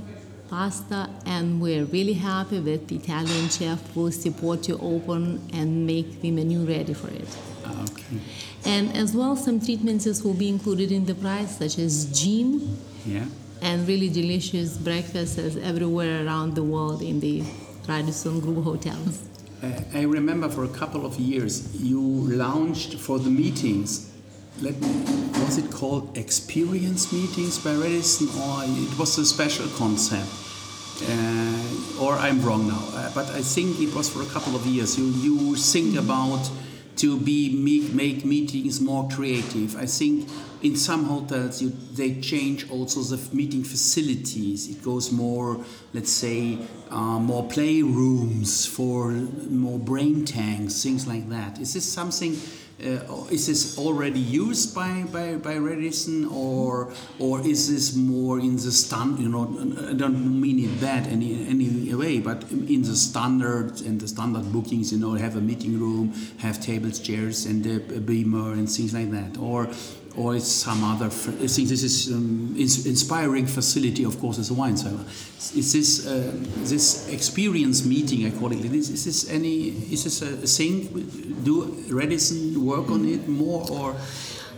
pasta, 0.48 1.10
and 1.26 1.60
we're 1.60 1.84
really 1.84 2.14
happy 2.14 2.58
that 2.58 2.88
the 2.88 2.96
Italian 2.96 3.50
chef 3.50 3.94
will 3.94 4.12
support 4.12 4.66
you 4.66 4.78
open 4.80 5.46
and 5.52 5.86
make 5.86 6.22
the 6.22 6.30
menu 6.30 6.64
ready 6.64 6.94
for 6.94 7.08
it. 7.08 7.28
Okay. 7.82 8.20
And 8.64 8.96
as 8.96 9.14
well, 9.14 9.36
some 9.36 9.60
treatments 9.60 10.22
will 10.22 10.34
be 10.34 10.48
included 10.48 10.92
in 10.92 11.06
the 11.06 11.14
price, 11.14 11.58
such 11.58 11.78
as 11.78 12.06
gym. 12.18 12.78
Yeah. 13.06 13.24
And 13.62 13.86
really 13.86 14.08
delicious 14.08 14.78
breakfasts 14.78 15.38
everywhere 15.38 16.24
around 16.24 16.54
the 16.54 16.62
world 16.62 17.02
in 17.02 17.20
the 17.20 17.42
Radisson 17.86 18.40
Group 18.40 18.64
hotels. 18.64 19.22
I 19.92 20.02
remember 20.02 20.48
for 20.48 20.64
a 20.64 20.68
couple 20.68 21.04
of 21.04 21.16
years 21.20 21.76
you 21.76 22.00
launched 22.00 22.94
for 22.94 23.18
the 23.18 23.28
meetings. 23.28 24.10
Let 24.62 24.80
me, 24.80 24.88
was 25.44 25.58
it 25.58 25.70
called 25.70 26.16
experience 26.16 27.12
meetings 27.12 27.58
by 27.58 27.74
Radisson, 27.74 28.28
or 28.40 28.62
it 28.64 28.98
was 28.98 29.18
a 29.18 29.26
special 29.26 29.66
concept? 29.76 30.28
Uh, 31.02 32.02
or 32.02 32.14
I'm 32.14 32.42
wrong 32.42 32.68
now, 32.68 32.82
uh, 32.92 33.10
but 33.14 33.26
I 33.30 33.40
think 33.40 33.80
it 33.80 33.94
was 33.94 34.08
for 34.08 34.22
a 34.22 34.26
couple 34.26 34.54
of 34.54 34.66
years. 34.66 34.98
You 34.98 35.06
you 35.06 35.56
think 35.56 35.96
about 35.96 36.50
to 37.00 37.18
be 37.18 37.54
make, 37.54 37.94
make 37.94 38.24
meetings 38.24 38.80
more 38.80 39.08
creative. 39.08 39.76
I 39.76 39.86
think 39.86 40.28
in 40.62 40.76
some 40.76 41.04
hotels 41.04 41.62
you, 41.62 41.70
they 41.94 42.20
change 42.20 42.70
also 42.70 43.00
the 43.00 43.34
meeting 43.34 43.64
facilities. 43.64 44.68
It 44.68 44.82
goes 44.82 45.10
more, 45.10 45.64
let's 45.94 46.12
say, 46.12 46.58
uh, 46.90 47.18
more 47.18 47.44
playrooms 47.48 48.68
for 48.68 49.12
more 49.12 49.78
brain 49.78 50.24
tanks, 50.26 50.82
things 50.82 51.06
like 51.06 51.28
that. 51.30 51.58
Is 51.58 51.72
this 51.74 51.90
something? 51.90 52.36
Uh, 52.80 53.26
is 53.30 53.46
this 53.46 53.78
already 53.78 54.20
used 54.20 54.74
by, 54.74 55.04
by, 55.12 55.34
by 55.34 55.56
Radisson 55.56 56.24
or 56.32 56.92
or 57.18 57.40
is 57.46 57.70
this 57.70 57.94
more 57.94 58.40
in 58.40 58.56
the 58.56 58.72
stand 58.72 59.18
you 59.18 59.28
know 59.28 59.44
I 59.90 59.92
don't 59.92 60.40
mean 60.40 60.58
it 60.58 60.80
bad 60.80 61.06
any 61.06 61.46
any 61.46 61.94
way 61.94 62.20
but 62.20 62.50
in 62.50 62.82
the 62.82 62.96
standard 62.96 63.82
and 63.82 64.00
the 64.00 64.08
standard 64.08 64.50
bookings 64.50 64.92
you 64.92 64.98
know 64.98 65.12
have 65.12 65.36
a 65.36 65.40
meeting 65.40 65.78
room 65.78 66.14
have 66.38 66.60
tables 66.60 67.00
chairs 67.00 67.44
and 67.44 67.66
a, 67.66 67.96
a 67.96 68.00
beamer 68.00 68.52
and 68.52 68.68
things 68.68 68.94
like 68.94 69.10
that. 69.10 69.38
Or 69.38 69.68
or 70.16 70.34
it's 70.34 70.50
some 70.50 70.82
other. 70.84 71.06
I 71.06 71.46
think 71.46 71.68
this 71.68 71.82
is 71.82 72.12
um, 72.12 72.54
inspiring 72.56 73.46
facility. 73.46 74.04
Of 74.04 74.18
course, 74.20 74.38
as 74.38 74.50
a 74.50 74.54
wine 74.54 74.76
cellar. 74.76 75.04
Is 75.54 75.72
this 75.72 76.06
uh, 76.06 76.32
this 76.64 77.08
experience 77.08 77.84
meeting? 77.84 78.26
I 78.26 78.30
call 78.30 78.52
it. 78.52 78.64
Is, 78.64 78.90
is 78.90 79.04
this 79.04 79.30
any? 79.30 79.68
Is 79.92 80.04
this 80.04 80.22
a, 80.22 80.46
thing? 80.46 80.88
Do 81.44 81.84
Radisson 81.88 82.64
work 82.64 82.90
on 82.90 83.04
it 83.06 83.28
more 83.28 83.68
or? 83.70 83.96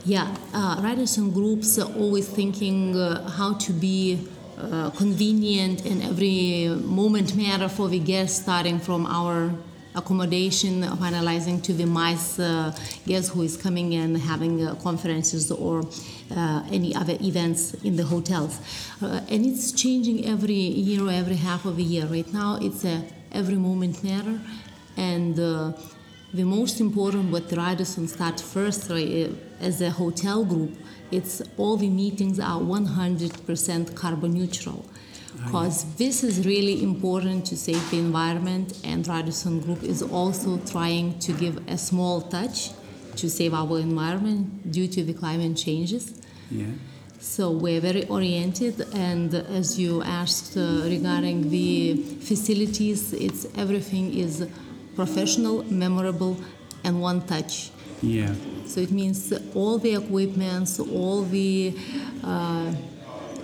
Yeah, 0.04 0.34
uh, 0.52 0.80
Radisson 0.82 1.30
groups 1.30 1.78
are 1.78 1.92
always 1.94 2.28
thinking 2.28 2.96
uh, 2.96 3.28
how 3.30 3.54
to 3.54 3.72
be 3.72 4.26
uh, 4.58 4.90
convenient 4.90 5.86
in 5.86 6.02
every 6.02 6.68
moment 6.68 7.36
matter 7.36 7.68
for 7.68 7.88
the 7.88 8.00
guests, 8.00 8.42
starting 8.42 8.80
from 8.80 9.06
our 9.06 9.52
accommodation, 9.94 10.82
finalizing 10.82 11.62
to 11.62 11.72
the 11.72 11.84
mice 11.84 12.38
uh, 12.38 12.74
guest 13.06 13.32
who 13.32 13.42
is 13.42 13.56
coming 13.56 13.94
and 13.94 14.16
having 14.16 14.66
uh, 14.66 14.74
conferences 14.76 15.50
or 15.50 15.82
uh, 16.34 16.62
any 16.70 16.94
other 16.94 17.16
events 17.20 17.74
in 17.84 17.96
the 17.96 18.04
hotels. 18.04 18.58
Uh, 19.02 19.20
and 19.28 19.44
it's 19.44 19.72
changing 19.72 20.26
every 20.26 20.54
year 20.54 21.04
or 21.06 21.10
every 21.10 21.36
half 21.36 21.64
of 21.64 21.78
a 21.78 21.82
year. 21.82 22.06
Right 22.06 22.32
now, 22.32 22.58
it's 22.60 22.84
a 22.84 23.04
every 23.32 23.56
moment 23.56 24.02
matter, 24.04 24.38
and 24.96 25.38
uh, 25.38 25.72
the 26.34 26.44
most 26.44 26.80
important 26.80 27.30
what 27.30 27.52
Radisson 27.52 28.08
start 28.08 28.40
first 28.40 28.90
uh, 28.90 28.96
as 29.60 29.80
a 29.82 29.90
hotel 29.90 30.44
group, 30.44 30.74
it's 31.10 31.42
all 31.58 31.76
the 31.76 31.90
meetings 31.90 32.40
are 32.40 32.58
100% 32.58 33.94
carbon 33.94 34.32
neutral 34.32 34.84
because 35.36 35.84
this 35.96 36.22
is 36.22 36.46
really 36.46 36.82
important 36.82 37.46
to 37.46 37.56
save 37.56 37.90
the 37.90 37.98
environment 37.98 38.78
and 38.84 39.06
Radisson 39.06 39.60
Group 39.60 39.82
is 39.82 40.02
also 40.02 40.58
trying 40.58 41.18
to 41.20 41.32
give 41.32 41.56
a 41.68 41.78
small 41.78 42.20
touch 42.22 42.70
to 43.16 43.28
save 43.28 43.54
our 43.54 43.78
environment 43.78 44.70
due 44.70 44.88
to 44.88 45.02
the 45.02 45.12
climate 45.12 45.56
changes. 45.56 46.20
Yeah. 46.50 46.66
So 47.18 47.52
we're 47.52 47.80
very 47.80 48.04
oriented, 48.08 48.84
and 48.94 49.32
as 49.32 49.78
you 49.78 50.02
asked 50.02 50.56
uh, 50.56 50.82
regarding 50.84 51.50
the 51.50 51.94
facilities, 52.20 53.12
it's 53.12 53.46
everything 53.56 54.12
is 54.12 54.44
professional, 54.96 55.62
memorable, 55.64 56.36
and 56.82 57.00
one 57.00 57.24
touch. 57.24 57.70
Yeah. 58.02 58.34
So 58.66 58.80
it 58.80 58.90
means 58.90 59.32
all 59.54 59.78
the 59.78 59.94
equipments, 59.94 60.80
all 60.80 61.22
the 61.22 61.78
uh, 62.24 62.74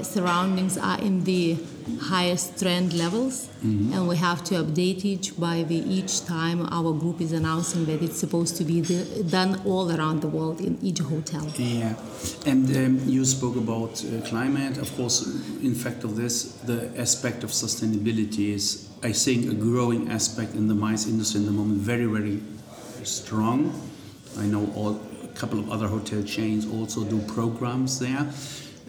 surroundings 0.02 0.76
are 0.76 0.98
in 1.00 1.22
the 1.22 1.56
highest 1.96 2.58
trend 2.58 2.92
levels 2.92 3.48
mm-hmm. 3.64 3.92
and 3.92 4.08
we 4.08 4.16
have 4.16 4.42
to 4.44 4.54
update 4.62 5.04
each 5.04 5.38
by 5.38 5.62
the 5.62 5.76
each 5.76 6.24
time 6.24 6.66
our 6.70 6.92
group 6.92 7.20
is 7.20 7.32
announcing 7.32 7.84
that 7.86 8.02
it's 8.02 8.18
supposed 8.18 8.56
to 8.56 8.64
be 8.64 8.80
the, 8.80 9.24
done 9.24 9.60
all 9.64 9.90
around 9.92 10.20
the 10.20 10.28
world 10.28 10.60
in 10.60 10.78
each 10.82 10.98
hotel. 10.98 11.46
Yeah. 11.56 11.94
And 12.46 12.64
um, 12.76 13.08
you 13.08 13.24
spoke 13.24 13.56
about 13.56 14.04
uh, 14.04 14.20
climate. 14.26 14.78
Of 14.78 14.94
course 14.96 15.26
in 15.62 15.74
fact 15.74 16.04
of 16.04 16.16
this 16.16 16.52
the 16.70 16.90
aspect 16.96 17.44
of 17.44 17.50
sustainability 17.50 18.54
is 18.54 18.88
i 19.02 19.12
think 19.12 19.46
a 19.50 19.54
growing 19.54 20.10
aspect 20.10 20.54
in 20.54 20.68
the 20.68 20.74
mice 20.74 21.06
industry 21.06 21.40
in 21.40 21.46
the 21.46 21.52
moment. 21.52 21.78
Very 21.80 22.06
very 22.06 22.40
strong. 23.04 23.72
I 24.38 24.46
know 24.46 24.70
all 24.74 25.00
a 25.24 25.28
couple 25.28 25.58
of 25.58 25.70
other 25.70 25.88
hotel 25.88 26.22
chains 26.22 26.66
also 26.66 27.04
do 27.04 27.20
programs 27.22 27.98
there. 27.98 28.26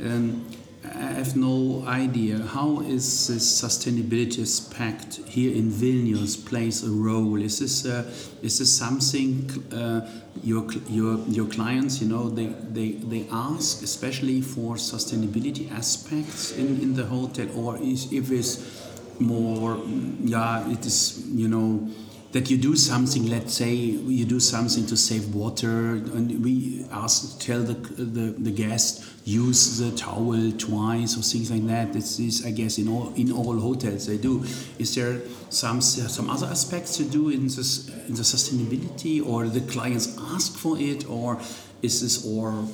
Um, 0.04 0.46
I 0.86 1.12
have 1.12 1.36
no 1.36 1.84
idea 1.86 2.38
how 2.40 2.80
is 2.80 3.28
this 3.28 3.62
sustainability 3.62 4.42
aspect 4.42 5.20
here 5.28 5.54
in 5.54 5.70
Vilnius 5.70 6.38
plays 6.38 6.84
a 6.84 6.90
role. 6.90 7.42
Is 7.42 7.60
this 7.60 7.86
uh, 7.86 8.10
is 8.42 8.60
this 8.60 8.78
something 8.78 9.50
uh, 9.74 10.10
your 10.42 10.72
your 10.88 11.20
your 11.28 11.48
clients 11.48 12.02
you 12.02 12.08
know 12.08 12.30
they, 12.30 12.48
they 12.72 12.92
they 12.92 13.26
ask 13.30 13.84
especially 13.84 14.42
for 14.42 14.76
sustainability 14.76 15.70
aspects 15.72 16.52
in, 16.52 16.82
in 16.82 16.94
the 16.94 17.06
hotel 17.06 17.48
or 17.58 17.78
is 17.78 18.12
if 18.14 18.32
it's 18.32 18.82
more 19.20 19.82
yeah 20.24 20.72
it 20.72 20.86
is 20.86 21.26
you 21.28 21.50
know 21.50 21.90
that 22.32 22.50
you 22.50 22.58
do 22.58 22.76
something 22.76 23.28
let's 23.28 23.54
say 23.56 23.74
you 23.74 24.26
do 24.26 24.40
something 24.40 24.86
to 24.86 24.96
save 24.96 25.34
water 25.34 25.96
and 25.96 26.44
we 26.44 26.86
ask 26.92 27.40
tell 27.40 27.62
the 27.64 27.74
the, 27.74 28.36
the 28.38 28.52
guest 28.52 29.04
use 29.26 29.78
the 29.78 29.92
towel 29.96 30.52
twice 30.58 31.18
or 31.18 31.22
things 31.22 31.52
like 31.52 31.66
that. 31.68 31.94
This 31.94 32.20
is 32.20 32.46
i 32.46 32.52
guess 32.52 32.78
in 32.78 32.88
all 32.88 33.14
in 33.16 33.32
all 33.32 33.60
hotels 33.60 34.08
they 34.08 34.18
do. 34.18 34.44
Is 34.78 34.96
there 34.96 35.22
some 35.50 35.82
some 35.82 36.30
other 36.30 36.48
aspects 36.48 36.98
to 36.98 37.04
do 37.04 37.30
in 37.30 37.44
this 37.44 37.90
in 38.08 38.16
the 38.16 38.24
sustainability 38.24 39.26
or 39.26 39.48
the 39.48 39.62
clients 39.62 40.18
ask 40.34 40.56
for 40.58 40.78
it 40.80 41.10
or 41.10 41.40
is 41.82 42.02
this 42.02 42.26
or 42.26 42.66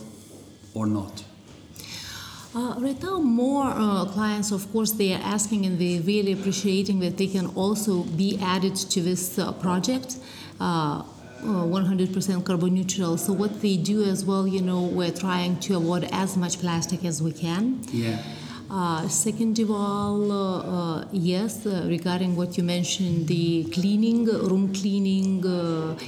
or 0.74 0.86
not 0.88 1.24
uh, 2.56 2.76
right 2.80 3.02
now, 3.04 3.20
more 3.20 3.66
uh, 3.66 4.06
clients, 4.06 4.52
of 4.52 4.72
course, 4.72 4.92
they 4.92 5.14
are 5.14 5.22
asking 5.22 5.66
and 5.66 5.78
they 5.78 6.00
really 6.00 6.32
appreciating 6.32 7.00
that 7.02 7.18
they 7.18 7.28
can 7.28 7.48
also 7.48 8.04
be 8.04 8.40
added 8.42 8.76
to 8.76 9.02
this 9.02 9.38
uh, 9.38 9.52
project. 9.54 10.18
100% 10.60 12.38
uh, 12.38 12.42
carbon 12.42 12.74
neutral. 12.74 13.18
So 13.18 13.34
what 13.34 13.62
they 13.62 13.78
do 13.78 14.04
as 14.04 14.24
well, 14.26 14.48
you 14.48 14.62
know, 14.62 14.84
we're 14.84 15.12
trying 15.12 15.60
to 15.62 15.76
avoid 15.76 16.08
as 16.12 16.38
much 16.38 16.60
plastic 16.60 17.04
as 17.04 17.22
we 17.22 17.34
can. 17.34 17.82
Yeah. 17.92 18.24
Uh, 18.70 19.08
second 19.08 19.60
of 19.60 19.70
all, 19.70 20.32
uh, 20.32 20.98
uh, 20.98 21.06
yes, 21.12 21.66
regarding 21.66 22.36
what 22.36 22.58
you 22.58 22.64
mentioned, 22.64 23.28
the 23.28 23.66
cleaning, 23.66 24.26
room 24.26 24.74
cleaning, 24.74 25.38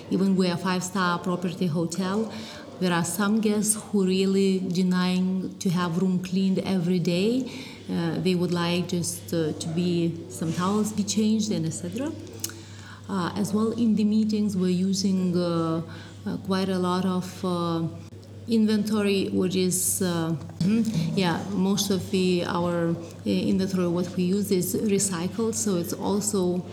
even 0.09 0.35
we're 0.35 0.53
a 0.53 0.57
five-star 0.57 1.19
property 1.19 1.67
hotel, 1.67 2.31
there 2.79 2.93
are 2.93 3.05
some 3.05 3.41
guests 3.41 3.75
who 3.75 4.05
really 4.05 4.59
denying 4.59 5.55
to 5.59 5.69
have 5.69 6.01
room 6.01 6.19
cleaned 6.23 6.59
every 6.59 6.99
day. 6.99 7.49
Uh, 7.89 8.19
they 8.19 8.35
would 8.35 8.51
like 8.51 8.87
just 8.87 9.33
uh, 9.33 9.53
to 9.53 9.67
be 9.69 10.13
some 10.29 10.53
towels 10.53 10.91
be 10.91 11.03
changed 11.03 11.51
and 11.51 11.65
etc. 11.65 12.11
Uh, 13.09 13.31
as 13.37 13.53
well 13.53 13.71
in 13.71 13.95
the 13.95 14.03
meetings 14.03 14.57
we're 14.57 14.67
using 14.67 15.33
uh, 15.37 15.81
uh, 16.25 16.35
quite 16.45 16.67
a 16.67 16.77
lot 16.77 17.05
of 17.05 17.45
uh, 17.45 17.81
inventory 18.49 19.29
which 19.29 19.55
is 19.55 19.99
hmm, 19.99 20.81
yeah 21.15 21.41
most 21.51 21.89
of 21.89 22.11
the 22.11 22.43
our 22.45 22.93
inventory 23.25 23.87
what 23.87 24.09
we 24.17 24.23
use 24.23 24.51
is 24.51 24.75
recycled 24.75 25.55
so 25.55 25.77
it's 25.77 25.93
also 25.93 26.65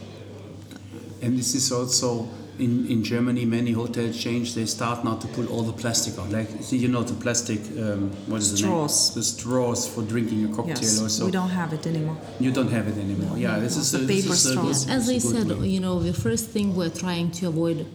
and 1.22 1.38
this 1.38 1.54
is 1.54 1.70
also 1.70 2.28
in, 2.58 2.86
in 2.88 3.02
Germany, 3.02 3.44
many 3.44 3.72
hotel 3.72 4.12
chains 4.12 4.54
they 4.54 4.66
start 4.66 5.04
now 5.04 5.16
to 5.16 5.26
pull 5.28 5.46
all 5.48 5.62
the 5.62 5.72
plastic 5.72 6.18
out. 6.18 6.30
Like 6.30 6.48
you 6.70 6.88
know 6.88 7.02
the 7.02 7.14
plastic, 7.14 7.60
um, 7.78 8.10
what 8.26 8.38
is 8.38 8.56
straws. 8.56 8.60
the 8.60 8.66
name? 8.66 8.88
Straws. 8.88 9.14
The 9.14 9.22
straws 9.22 9.88
for 9.88 10.02
drinking 10.02 10.44
a 10.44 10.48
cocktail 10.48 10.76
yes, 10.76 11.02
or 11.02 11.08
so. 11.08 11.26
We 11.26 11.32
don't 11.32 11.50
have 11.50 11.72
it 11.72 11.86
anymore. 11.86 12.16
You 12.40 12.52
don't 12.52 12.70
have 12.70 12.88
it 12.88 12.98
anymore. 12.98 13.36
Yeah, 13.38 13.58
this 13.58 13.76
is 13.76 13.92
the 13.92 14.04
a, 14.04 14.06
paper 14.06 14.28
this 14.28 14.50
straws. 14.50 14.88
As 14.88 15.08
I 15.08 15.18
said, 15.18 15.48
you 15.48 15.80
know, 15.80 16.00
the 16.00 16.14
first 16.14 16.50
thing 16.50 16.74
we're 16.74 16.90
trying 16.90 17.30
to 17.32 17.48
avoid 17.48 17.86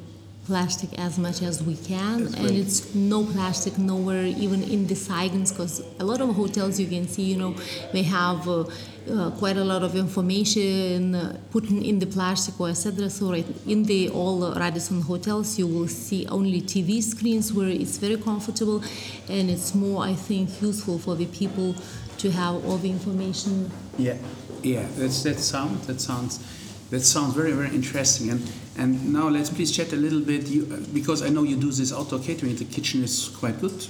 plastic 0.50 0.90
as 1.08 1.14
much 1.26 1.40
as 1.50 1.56
we 1.70 1.76
can 1.92 2.16
and 2.40 2.52
it's 2.62 2.80
no 2.96 3.20
plastic 3.34 3.78
nowhere 3.78 4.26
even 4.46 4.62
in 4.76 4.82
the 4.92 4.96
signs 4.96 5.52
because 5.52 5.74
a 6.04 6.06
lot 6.12 6.20
of 6.26 6.30
hotels 6.42 6.80
you 6.82 6.88
can 6.96 7.06
see 7.08 7.26
you 7.32 7.38
know 7.44 7.54
they 7.94 8.04
have 8.04 8.48
uh, 8.48 8.64
uh, 9.10 9.32
quite 9.32 9.58
a 9.58 9.64
lot 9.64 9.82
of 9.84 9.96
information 9.96 11.16
uh, 11.16 11.38
put 11.52 11.70
in 11.70 12.00
the 12.00 12.06
plastic 12.06 12.60
or 12.60 12.70
etc. 12.70 13.10
So 13.10 13.32
right 13.32 13.46
in 13.66 13.84
the 13.84 14.10
all 14.10 14.54
Radisson 14.54 15.02
hotels, 15.02 15.58
you 15.58 15.68
will 15.68 15.88
see 15.88 16.28
only 16.28 16.62
TV 16.62 17.02
screens 17.02 17.52
where 17.54 17.70
it's 17.70 17.98
very 17.98 18.18
comfortable, 18.18 18.84
and 19.28 19.50
it's 19.50 19.74
more 19.74 20.04
I 20.04 20.14
think 20.14 20.62
useful 20.62 21.00
for 21.00 21.16
the 21.16 21.26
people 21.26 21.76
to 22.20 22.32
have 22.32 22.66
all 22.66 22.78
the 22.78 22.90
information. 22.90 23.72
Yeah, 23.98 24.18
yeah, 24.62 24.86
that's 24.98 25.24
that 25.24 25.40
sound 25.40 25.82
that 25.84 26.02
sounds 26.02 26.40
that 26.92 27.02
sounds 27.02 27.34
very 27.34 27.54
very 27.54 27.74
interesting 27.74 28.30
and 28.30 28.42
and 28.80 29.14
now 29.14 29.28
let's 29.30 29.50
please 29.50 29.72
chat 29.72 29.94
a 29.94 29.96
little 29.96 30.22
bit 30.22 30.48
you, 30.48 30.66
because 30.94 31.22
I 31.22 31.30
know 31.30 31.44
you 31.44 31.56
do 31.56 31.72
this 31.72 31.92
outdoor 31.94 32.20
catering. 32.20 32.56
The 32.56 32.66
kitchen 32.66 33.04
is 33.04 33.30
quite 33.40 33.60
good 33.62 33.88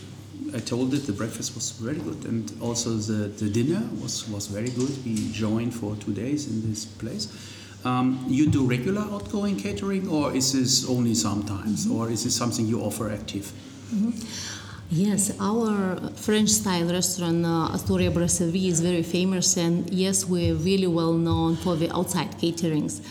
I 0.54 0.60
told 0.60 0.94
it 0.94 1.06
the 1.06 1.14
breakfast 1.14 1.54
was 1.56 1.72
very 1.72 2.00
good, 2.00 2.26
and 2.26 2.52
also 2.62 2.92
the, 2.96 3.28
the 3.28 3.50
dinner 3.50 3.88
was, 4.02 4.28
was 4.30 4.48
very 4.48 4.70
good. 4.70 4.90
We 5.06 5.32
joined 5.32 5.76
for 5.76 5.96
two 5.98 6.14
days 6.14 6.48
in 6.48 6.70
this 6.70 6.86
place. 6.86 7.28
Um, 7.86 8.26
you 8.28 8.50
do 8.50 8.66
regular 8.66 9.02
outgoing 9.02 9.58
catering, 9.58 10.08
or 10.08 10.34
is 10.34 10.54
this 10.54 10.90
only 10.90 11.14
sometimes, 11.14 11.90
or 11.90 12.10
is 12.10 12.24
this 12.24 12.36
something 12.36 12.66
you 12.66 12.82
offer 12.82 13.12
active? 13.12 13.52
Yes, 14.90 15.32
our 15.40 15.98
French 16.16 16.50
style 16.50 16.92
restaurant, 16.92 17.46
uh, 17.46 17.74
Astoria 17.74 18.10
Brasserie, 18.10 18.68
is 18.68 18.82
very 18.82 19.04
famous, 19.04 19.56
and 19.56 19.90
yes, 19.94 20.26
we're 20.26 20.56
really 20.56 20.88
well 20.88 21.14
known 21.14 21.56
for 21.58 21.76
the 21.76 21.96
outside 21.96 22.32
caterings. 22.40 23.02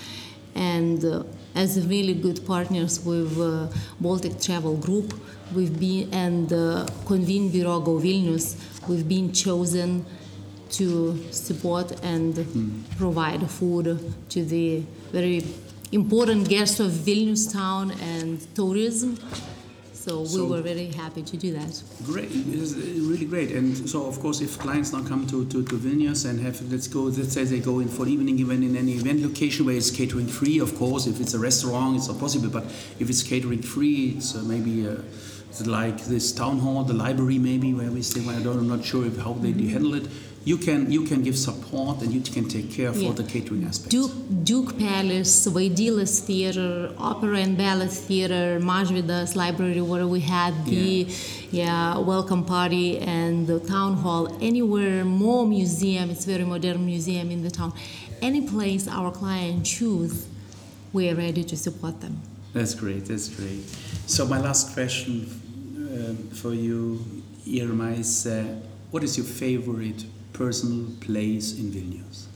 And 0.58 1.04
uh, 1.04 1.22
as 1.54 1.86
really 1.86 2.14
good 2.14 2.44
partners 2.44 3.04
with 3.04 3.38
uh, 3.40 3.68
Baltic 4.00 4.40
Travel 4.40 4.76
Group, 4.76 5.14
we've 5.54 5.78
been 5.78 6.12
and 6.12 6.52
uh, 6.52 6.84
Convene 7.06 7.48
Bureau 7.50 7.78
Go 7.80 7.98
Vilnius, 7.98 8.56
we've 8.88 9.08
been 9.08 9.32
chosen 9.32 10.04
to 10.70 11.16
support 11.30 11.92
and 12.02 12.34
provide 12.98 13.48
food 13.48 13.98
to 14.30 14.44
the 14.44 14.82
very 15.12 15.44
important 15.92 16.48
guests 16.48 16.80
of 16.80 16.90
Vilnius 16.90 17.52
town 17.52 17.92
and 18.02 18.52
tourism. 18.56 19.16
So 20.08 20.20
we 20.22 20.26
So- 20.28 20.46
were 20.46 20.62
very 20.62 20.86
happy 20.86 21.22
to 21.22 21.36
do 21.36 21.52
that. 21.52 21.82
Great, 22.06 22.30
it's 22.32 22.72
really 23.10 23.26
great. 23.26 23.50
And 23.52 23.86
so, 23.86 24.06
of 24.06 24.18
course, 24.20 24.40
if 24.40 24.58
clients 24.58 24.90
now 24.94 25.02
come 25.02 25.26
to, 25.26 25.44
to, 25.44 25.62
to 25.62 25.74
Vilnius 25.76 26.24
and 26.24 26.40
have, 26.40 26.56
let's 26.72 26.88
go, 26.88 27.02
let's 27.02 27.34
say 27.34 27.44
they 27.44 27.60
go 27.60 27.80
in 27.80 27.88
for 27.88 28.08
evening 28.08 28.38
event 28.38 28.64
in 28.64 28.74
any 28.74 28.92
event 28.92 29.20
location 29.22 29.66
where 29.66 29.76
it's 29.76 29.90
catering 29.90 30.26
free, 30.26 30.60
of 30.60 30.74
course. 30.78 31.06
If 31.06 31.20
it's 31.20 31.34
a 31.34 31.38
restaurant, 31.38 31.96
it's 31.98 32.08
not 32.08 32.18
possible. 32.18 32.48
But 32.48 32.64
if 32.98 33.10
it's 33.10 33.22
catering 33.22 33.60
free, 33.60 34.14
it's 34.16 34.34
uh, 34.34 34.42
maybe 34.44 34.88
uh, 34.88 34.96
like 35.66 36.02
this 36.06 36.32
town 36.32 36.58
hall, 36.60 36.84
the 36.84 36.94
library, 36.94 37.38
maybe 37.38 37.74
where 37.74 37.90
we 37.90 38.00
stay. 38.00 38.26
I 38.26 38.40
don't, 38.42 38.58
I'm 38.60 38.68
not 38.68 38.84
sure 38.86 39.04
if, 39.04 39.18
how 39.18 39.34
they 39.34 39.52
handle 39.52 39.92
it. 39.94 40.06
You 40.44 40.56
can 40.56 40.90
you 40.90 41.02
can 41.04 41.22
give 41.22 41.36
support 41.36 42.00
and 42.02 42.12
you 42.12 42.20
can 42.20 42.48
take 42.48 42.70
care 42.70 42.92
for 42.92 42.98
Yeah. 43.00 43.12
the 43.12 43.24
catering 43.24 43.64
aspect. 43.64 43.90
Duke, 43.90 44.12
Duke 44.44 44.78
Palace, 44.78 45.46
Vaidilas 45.46 46.20
Theater, 46.20 46.92
Opera 46.96 47.38
and 47.38 47.56
Ballet 47.58 47.88
Theater, 47.88 48.58
Mažvydas 48.60 49.36
Library, 49.36 49.82
where 49.82 50.06
we 50.06 50.20
had 50.20 50.54
the 50.64 51.06
yeah. 51.50 51.98
welcome 51.98 52.44
party 52.44 52.98
and 52.98 53.46
the 53.46 53.60
town 53.60 53.94
hall. 53.94 54.24
Anywhere, 54.40 55.04
more 55.04 55.46
museum. 55.46 56.10
It's 56.10 56.24
very 56.24 56.44
modern 56.44 56.86
museum 56.86 57.30
in 57.30 57.42
the 57.42 57.50
town. 57.50 57.72
Any 58.22 58.40
place 58.48 58.88
our 58.88 59.10
client 59.10 59.66
choose, 59.66 60.26
we 60.92 61.10
are 61.10 61.14
ready 61.14 61.44
to 61.44 61.56
support 61.56 62.00
them. 62.00 62.20
That's 62.54 62.74
great. 62.74 63.04
That's 63.04 63.28
great. 63.28 63.64
So 64.06 64.26
my 64.26 64.40
last 64.40 64.72
question 64.72 65.28
um, 65.76 66.16
for 66.30 66.54
you, 66.54 67.04
Irma, 67.60 67.90
is 67.90 68.26
uh, 68.26 68.44
what 68.90 69.04
is 69.04 69.16
your 69.18 69.26
favorite 69.26 70.04
personal 70.38 70.86
place 71.00 71.58
in 71.58 71.66
Vilnius? 71.74 72.26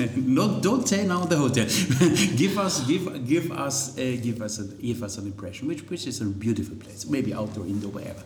no, 0.16 0.60
don't 0.60 0.86
say 0.88 1.06
now 1.06 1.24
the 1.24 1.36
hotel. 1.36 1.66
give 2.36 2.58
us, 2.58 2.84
give, 2.86 3.26
give 3.26 3.52
us, 3.52 3.96
uh, 3.98 4.16
give 4.20 4.42
us, 4.42 4.58
a, 4.58 4.64
give 4.64 5.02
us 5.02 5.18
an 5.18 5.26
impression. 5.26 5.68
Which, 5.68 5.82
which 5.88 6.06
is 6.06 6.20
a 6.20 6.24
beautiful 6.24 6.76
place? 6.76 7.06
Maybe 7.06 7.32
outdoor, 7.32 7.66
indoor, 7.66 7.92
wherever. 7.92 8.22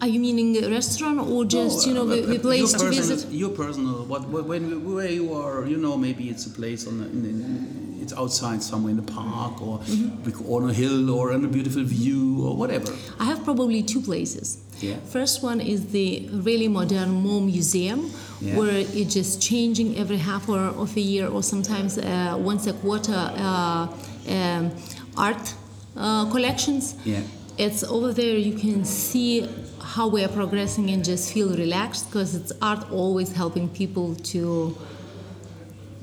Are 0.00 0.08
you 0.08 0.18
meaning 0.18 0.62
a 0.64 0.68
restaurant 0.68 1.20
or 1.20 1.44
just 1.44 1.86
you 1.86 1.94
know 1.94 2.04
No, 2.04 2.16
the, 2.16 2.24
uh, 2.24 2.26
the 2.26 2.38
place 2.40 2.58
your 2.72 2.80
to 2.80 2.86
personal, 2.86 3.16
visit? 3.16 3.30
Your 3.32 3.50
personal, 3.50 4.04
what, 4.06 4.26
what, 4.28 4.46
when 4.46 4.94
where 4.94 5.08
you 5.08 5.32
are, 5.32 5.64
you 5.64 5.76
know, 5.76 5.96
maybe 5.96 6.28
it's 6.28 6.46
a 6.46 6.50
place 6.50 6.88
on, 6.88 6.98
the, 6.98 7.04
in, 7.06 7.24
in, 7.24 7.98
it's 8.02 8.12
outside 8.12 8.64
somewhere 8.64 8.90
in 8.90 8.96
the 8.96 9.12
park 9.12 9.62
or 9.62 9.78
Mm-hmm. 9.78 10.52
on 10.52 10.70
a 10.70 10.72
hill 10.72 11.08
or 11.10 11.32
on 11.32 11.44
a 11.44 11.48
beautiful 11.48 11.84
view 11.84 12.44
or 12.44 12.56
whatever. 12.56 12.92
I 13.20 13.24
have 13.26 13.44
probably 13.44 13.82
two 13.84 14.00
places. 14.00 14.58
Yeah. 14.82 14.96
First 15.10 15.42
one 15.42 15.60
is 15.60 15.80
the 15.92 16.28
really 16.32 16.68
modern 16.68 17.10
Mo 17.22 17.40
Museum, 17.40 18.10
Yeah. 18.40 18.58
where 18.58 18.78
it's 18.98 19.14
just 19.14 19.40
changing 19.40 19.96
every 19.96 20.18
half 20.18 20.48
or 20.48 20.58
of 20.84 20.96
a 20.96 21.00
year 21.00 21.28
or 21.28 21.42
sometimes 21.42 21.98
uh, 21.98 22.36
once 22.50 22.66
a 22.66 22.72
quarter 22.72 23.14
uh, 23.14 23.86
um, 24.28 24.70
art 25.16 25.54
uh, 25.96 26.24
collections. 26.30 26.94
Yeah. 27.04 27.20
It's 27.58 27.84
over 27.84 28.12
there. 28.12 28.36
You 28.36 28.54
can 28.58 28.84
see 28.84 29.48
how 29.94 30.08
we 30.08 30.24
are 30.24 30.28
progressing 30.40 30.90
and 30.90 31.04
just 31.04 31.32
feel 31.32 31.50
relaxed 31.56 32.06
because 32.10 32.34
it's 32.34 32.52
art 32.60 32.90
always 32.90 33.32
helping 33.32 33.68
people 33.68 34.14
to 34.32 34.76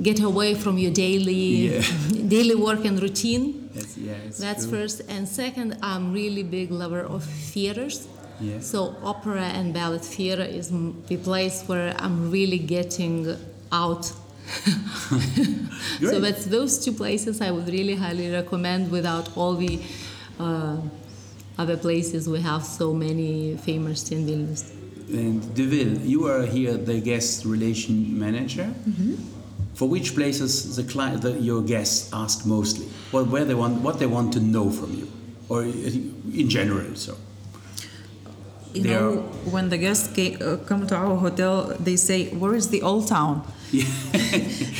get 0.01 0.21
away 0.21 0.53
from 0.55 0.77
your 0.77 0.91
daily 0.93 1.73
Yeah. 1.73 1.81
daily 2.35 2.55
work 2.55 2.85
and 2.85 3.01
routine. 3.01 3.69
That's, 3.73 3.97
yeah, 3.97 4.13
That's 4.39 4.63
true. 4.65 4.77
first. 4.79 5.01
And 5.09 5.27
second, 5.27 5.77
I'm 5.81 6.13
really 6.13 6.43
big 6.43 6.71
lover 6.71 7.01
of 7.01 7.23
theaters. 7.53 8.07
Yeah. 8.41 8.59
So 8.59 8.95
opera 9.03 9.41
and 9.41 9.73
ballet 9.73 9.99
theater 9.99 10.43
is 10.43 10.71
the 11.07 11.17
place 11.17 11.63
where 11.67 11.95
I'm 11.99 12.31
really 12.31 12.59
getting 12.59 13.35
out. 13.71 14.05
so 15.99 16.19
that's 16.19 16.45
those 16.45 16.83
two 16.83 16.93
places 16.93 17.41
I 17.41 17.51
would 17.51 17.67
really 17.67 17.95
highly 17.95 18.31
recommend 18.31 18.91
without 18.91 19.35
all 19.37 19.55
the 19.55 19.79
uh, 20.39 20.77
other 21.57 21.77
places 21.77 22.27
we 22.27 22.41
have 22.41 22.63
so 22.63 22.93
many 22.93 23.57
famous 23.57 24.11
in 24.11 24.25
Vilnius. 24.25 24.71
And 25.09 25.53
Deville, 25.53 25.97
you 25.99 26.27
are 26.27 26.45
here 26.45 26.77
the 26.77 26.99
guest 27.01 27.45
relation 27.45 28.17
manager. 28.17 28.73
Mm-hmm. 28.87 29.15
For 29.73 29.87
which 29.87 30.13
places 30.13 30.75
the 30.75 30.83
client, 30.83 31.21
the, 31.21 31.31
your 31.39 31.61
guests 31.61 32.09
ask 32.11 32.45
mostly? 32.45 32.85
What, 33.11 33.27
where 33.27 33.45
they 33.45 33.53
want, 33.53 33.81
what 33.81 33.97
they 33.97 34.07
want 34.07 34.33
to 34.33 34.39
know 34.39 34.69
from 34.69 34.93
you, 34.93 35.07
or 35.47 35.63
in 35.63 36.49
general. 36.49 36.95
So. 36.95 37.15
You 38.73 38.83
They 38.83 38.89
know, 38.89 39.09
are- 39.19 39.51
when 39.51 39.69
the 39.69 39.77
guests 39.77 40.09
ca- 40.15 40.37
uh, 40.41 40.57
come 40.67 40.85
to 40.87 40.95
our 40.95 41.15
hotel, 41.17 41.73
they 41.83 41.95
say, 41.97 42.27
"Where 42.41 42.55
is 42.55 42.67
the 42.69 42.81
old 42.83 43.07
town?" 43.07 43.41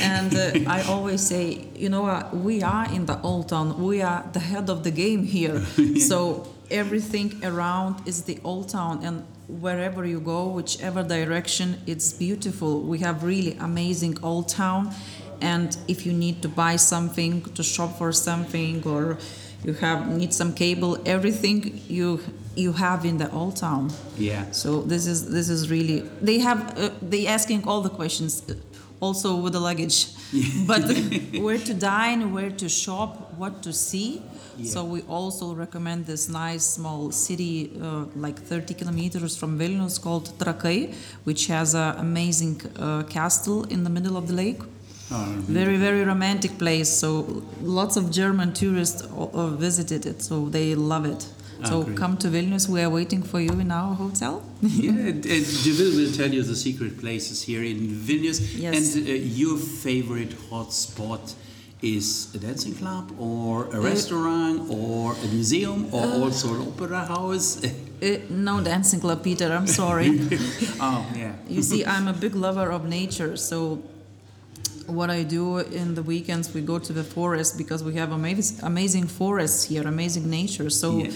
and 0.02 0.34
uh, 0.36 0.71
I 0.78 0.82
always 0.93 1.21
say, 1.21 1.65
you 1.75 1.89
know, 1.89 2.06
uh, 2.06 2.28
we 2.34 2.62
are 2.63 2.86
in 2.93 3.06
the 3.06 3.19
old 3.21 3.49
town. 3.49 3.82
We 3.82 4.02
are 4.02 4.23
the 4.34 4.39
head 4.39 4.69
of 4.69 4.84
the 4.84 4.91
game 4.91 5.23
here. 5.25 5.62
So 6.10 6.47
everything 6.71 7.34
around 7.43 7.95
is 8.08 8.23
the 8.23 8.38
old 8.43 8.69
town, 8.69 8.99
and 9.04 9.23
wherever 9.47 10.06
you 10.06 10.19
go, 10.19 10.47
whichever 10.47 11.04
direction, 11.04 11.67
it's 11.88 12.13
beautiful. 12.13 12.82
We 12.82 12.99
have 12.99 13.23
really 13.23 13.58
amazing 13.60 14.17
old 14.23 14.47
town, 14.49 14.93
and 15.41 15.75
if 15.88 16.06
you 16.06 16.13
need 16.13 16.41
to 16.41 16.47
buy 16.49 16.78
something, 16.78 17.41
to 17.56 17.63
shop 17.63 17.97
for 17.97 18.12
something, 18.13 18.84
or 18.86 19.17
you 19.65 19.73
have 19.73 19.99
need 20.17 20.34
some 20.34 20.54
cable, 20.54 20.97
everything 21.06 21.82
you 21.89 22.19
you 22.60 22.74
have 22.74 23.06
in 23.06 23.17
the 23.17 23.30
old 23.32 23.56
town. 23.56 23.89
Yeah. 24.17 24.43
So 24.52 24.82
this 24.82 25.06
is 25.08 25.19
this 25.30 25.50
is 25.50 25.69
really 25.69 26.02
they 26.22 26.39
have 26.39 26.60
uh, 26.78 26.89
they 27.02 27.28
asking 27.28 27.67
all 27.67 27.82
the 27.82 27.89
questions, 27.89 28.43
uh, 28.50 28.54
also 29.00 29.36
with 29.43 29.54
the 29.54 29.60
luggage, 29.60 30.08
but 30.67 30.82
where 31.45 31.58
to 31.69 31.74
dine, 31.74 32.34
where 32.34 32.52
to 32.62 32.67
shop, 32.69 33.34
what 33.38 33.63
to 33.63 33.72
see. 33.74 34.22
Yeah. 34.58 34.72
So 34.74 34.84
we 34.84 35.02
also 35.04 35.56
recommend 35.56 36.06
this 36.06 36.28
nice 36.28 36.65
small 36.65 37.12
city, 37.12 37.72
uh, 37.82 38.06
like 38.15 38.38
30 38.39 38.74
kilometers 38.74 39.38
from 39.38 39.58
Vilnius, 39.58 40.02
called 40.02 40.38
Trakai, 40.38 40.93
which 41.24 41.48
has 41.48 41.74
an 41.76 41.95
amazing 41.98 42.62
uh, 42.78 43.04
castle 43.04 43.63
in 43.65 43.84
the 43.86 43.89
middle 43.89 44.17
of 44.17 44.28
the 44.28 44.34
lake. 44.34 44.60
Oh, 45.12 45.26
Very 45.48 45.78
very 45.78 46.04
romantic 46.04 46.58
place. 46.60 46.89
So 46.89 47.41
lots 47.63 47.95
of 47.98 48.12
German 48.12 48.54
tourists 48.54 49.02
uh, 49.02 49.48
visited 49.48 50.06
it, 50.06 50.22
so 50.22 50.50
they 50.50 50.76
love 50.76 51.06
it. 51.06 51.26
So 51.65 51.84
great. 51.84 51.98
come 51.98 52.17
to 52.17 52.28
Vilnius. 52.30 52.69
We 52.69 52.82
are 52.82 52.89
waiting 52.89 53.24
for 53.24 53.39
you 53.39 53.60
in 53.60 53.72
our 53.72 53.93
hotel. 53.93 54.43
yeah, 54.62 54.91
and, 54.91 55.24
Deville 55.24 55.95
will 55.98 56.12
tell 56.13 56.34
you 56.34 56.43
the 56.43 56.56
secret 56.56 57.00
places 57.00 57.41
here 57.43 57.63
in 57.63 57.78
Vilnius. 57.78 58.39
Yes. 58.58 58.95
And 58.95 59.08
uh, 59.08 59.12
your 59.12 59.58
favorite 59.58 60.32
hotspot 60.50 61.34
is 61.82 62.34
a 62.36 62.39
dancing 62.39 62.76
club, 62.76 63.12
or 63.19 63.65
a 63.67 63.80
restaurant, 63.80 64.69
or 64.69 65.13
a 65.13 65.28
museum, 65.28 65.93
or 65.93 66.04
also 66.24 66.54
an 66.56 66.67
opera 66.67 67.06
house. 67.06 67.62
Uh, 68.02 68.17
no 68.30 68.63
dancing 68.63 69.02
club, 69.02 69.22
Peter. 69.22 69.52
I'm 69.52 69.67
sorry. 69.67 70.08
oh, 70.80 71.06
yeah. 71.13 71.34
you 71.50 71.62
see, 71.62 71.86
I'm 71.86 72.08
a 72.08 72.13
big 72.13 72.34
lover 72.34 72.72
of 72.72 72.86
nature, 72.86 73.36
so 73.36 73.84
what 74.89 75.10
I 75.10 75.23
do 75.23 75.58
in 75.60 75.95
the 75.95 76.02
weekends, 76.04 76.54
we 76.54 76.62
go 76.62 76.80
to 76.80 76.93
the 76.93 77.04
forest 77.04 77.58
because 77.58 77.84
we 77.84 77.93
have 77.95 78.12
amazing, 78.12 78.58
amazing 78.63 79.08
forests 79.08 79.63
here, 79.65 79.84
amazing 79.88 80.30
nature. 80.30 80.69
So, 80.69 80.97
Yeah. 80.97 81.12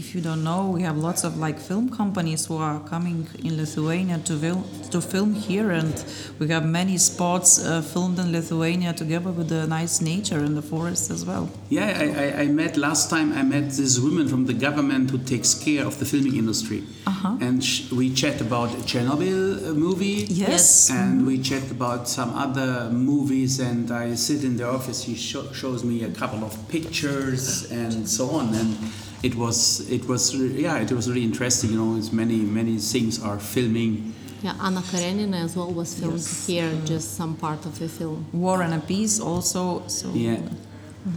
if 0.00 0.14
you 0.14 0.20
don't 0.20 0.42
know, 0.44 0.70
we 0.76 0.82
have 0.82 0.96
lots 0.98 1.24
of 1.24 1.36
like 1.36 1.58
film 1.58 1.88
companies 1.88 2.46
who 2.46 2.56
are 2.56 2.80
coming 2.80 3.26
in 3.42 3.56
Lithuania 3.56 4.18
to 4.28 4.34
film 4.38 4.64
to 4.90 5.00
film 5.00 5.34
here, 5.34 5.70
and 5.70 5.94
we 6.38 6.48
have 6.48 6.64
many 6.66 6.96
spots 6.98 7.58
uh, 7.58 7.82
filmed 7.82 8.18
in 8.18 8.32
Lithuania 8.32 8.92
together 8.92 9.30
with 9.38 9.48
the 9.48 9.66
nice 9.66 10.00
nature 10.00 10.38
and 10.46 10.56
the 10.56 10.62
forest 10.62 11.10
as 11.10 11.24
well. 11.24 11.48
Yeah, 11.70 11.88
I, 12.04 12.06
I, 12.24 12.42
I 12.42 12.46
met 12.48 12.76
last 12.76 13.10
time. 13.10 13.32
I 13.32 13.42
met 13.42 13.70
this 13.70 13.98
woman 13.98 14.28
from 14.28 14.46
the 14.46 14.54
government 14.54 15.10
who 15.10 15.18
takes 15.18 15.54
care 15.54 15.84
of 15.86 15.98
the 15.98 16.04
filming 16.04 16.36
industry, 16.36 16.82
Uh-huh. 17.06 17.36
and 17.46 17.62
sh- 17.62 17.90
we 17.92 18.06
chat 18.20 18.40
about 18.40 18.68
a 18.74 18.82
Chernobyl 18.90 19.40
uh, 19.70 19.74
movie. 19.74 20.26
Yes. 20.44 20.90
and 20.90 21.26
we 21.26 21.38
chat 21.38 21.70
about 21.70 22.08
some 22.08 22.30
other 22.44 22.90
movies. 23.04 23.60
And 23.60 23.90
I 23.90 24.14
sit 24.16 24.44
in 24.44 24.56
the 24.56 24.68
office. 24.68 25.04
He 25.04 25.14
sho- 25.14 25.52
shows 25.52 25.82
me 25.84 26.04
a 26.04 26.10
couple 26.10 26.42
of 26.44 26.52
pictures 26.68 27.70
and 27.70 28.08
so 28.08 28.30
on. 28.30 28.54
And 28.54 28.76
it 29.22 29.34
was 29.34 29.58
it 29.90 30.04
was 30.08 30.22
re- 30.36 30.62
yeah, 30.62 30.78
it 30.84 30.90
was 30.92 31.08
really 31.08 31.24
interesting. 31.24 31.70
You 31.72 31.78
know, 31.82 31.96
it's 31.98 32.12
many 32.12 32.38
many 32.60 32.76
things 32.78 33.22
are 33.22 33.38
filming 33.38 34.12
Yeah, 34.44 34.66
Anna 34.66 34.82
Karenina 34.90 35.38
as 35.46 35.56
well 35.56 35.72
was 35.72 35.90
filmed 36.00 36.20
Yes. 36.20 36.46
here, 36.46 36.70
just 36.84 37.08
some 37.20 37.34
part 37.46 37.64
of 37.66 37.78
the 37.78 37.88
film. 37.88 38.26
War 38.32 38.62
and 38.62 38.74
a 38.74 38.80
Peace 38.92 39.16
also. 39.30 39.82
So 39.88 40.06
Yeah. 40.14 40.40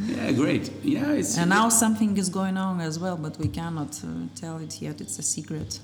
Yeah, 0.07 0.31
great. 0.33 0.65
Yeah, 0.83 1.19
it's 1.19 1.37
And 1.37 1.49
now 1.49 1.69
something 1.69 2.17
is 2.17 2.29
going 2.29 2.57
on 2.57 2.79
as 2.81 2.95
well, 3.03 3.17
but 3.25 3.33
we 3.43 3.47
cannot 3.59 3.91
uh, 4.03 4.07
tell 4.41 4.57
it 4.65 4.81
yet. 4.81 4.95
It's 5.01 5.17
a 5.19 5.23
secret. 5.35 5.79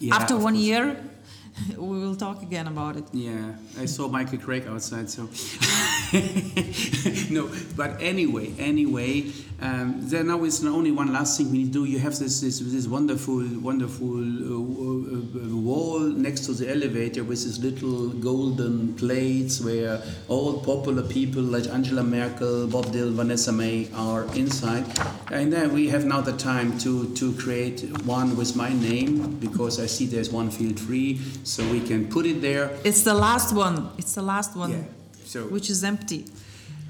Yeah, 0.00 0.14
After 0.18 0.34
one 0.36 0.54
course. 0.54 0.66
year, 0.68 0.84
we 1.76 1.98
will 1.98 2.16
talk 2.16 2.42
again 2.42 2.66
about 2.66 2.96
it. 2.96 3.04
Yeah, 3.12 3.54
I 3.78 3.86
saw 3.86 4.08
Michael 4.08 4.38
Craig 4.38 4.66
outside, 4.66 5.10
so 5.10 5.22
no. 7.30 7.50
But 7.76 8.00
anyway, 8.00 8.54
anyway, 8.58 9.32
um, 9.62 9.94
there 10.08 10.24
now 10.24 10.42
is 10.42 10.64
only 10.64 10.90
one 10.90 11.12
last 11.12 11.38
thing 11.38 11.52
we 11.52 11.58
need 11.58 11.72
to 11.72 11.72
do. 11.72 11.84
You 11.84 12.00
have 12.00 12.18
this 12.18 12.40
this, 12.40 12.58
this 12.58 12.86
wonderful, 12.88 13.44
wonderful 13.60 14.18
uh, 14.18 14.56
uh, 14.56 15.56
wall 15.56 16.00
next 16.00 16.40
to 16.46 16.52
the 16.52 16.68
elevator 16.68 17.22
with 17.22 17.44
these 17.44 17.60
little 17.60 18.08
golden 18.08 18.94
plates 18.94 19.60
where 19.60 20.02
all 20.28 20.60
popular 20.60 21.04
people 21.04 21.42
like 21.42 21.66
Angela 21.68 22.02
Merkel, 22.02 22.66
Bob 22.66 22.86
Dylan, 22.86 23.12
Vanessa 23.14 23.52
Mae 23.52 23.88
are 23.94 24.24
inside, 24.34 24.84
and 25.30 25.52
then 25.52 25.72
we 25.72 25.88
have 25.90 26.04
now 26.04 26.20
the 26.20 26.36
time 26.36 26.76
to 26.78 27.14
to 27.14 27.32
create 27.34 27.80
one 28.04 28.36
with 28.36 28.56
my 28.56 28.72
name 28.72 29.36
because 29.38 29.78
I 29.78 29.86
see 29.86 30.06
there's 30.06 30.30
one 30.30 30.50
field 30.50 30.80
free, 30.80 31.20
so 31.44 31.62
we 31.70 31.80
can 31.80 32.08
put 32.08 32.26
it 32.26 32.40
there. 32.42 32.70
It's 32.84 33.02
the 33.02 33.14
last 33.14 33.54
one. 33.54 33.90
It's 33.96 34.14
the 34.14 34.22
last 34.22 34.56
one, 34.56 34.70
Yeah. 34.72 34.84
So 35.24 35.44
which 35.44 35.70
is 35.70 35.84
empty. 35.84 36.24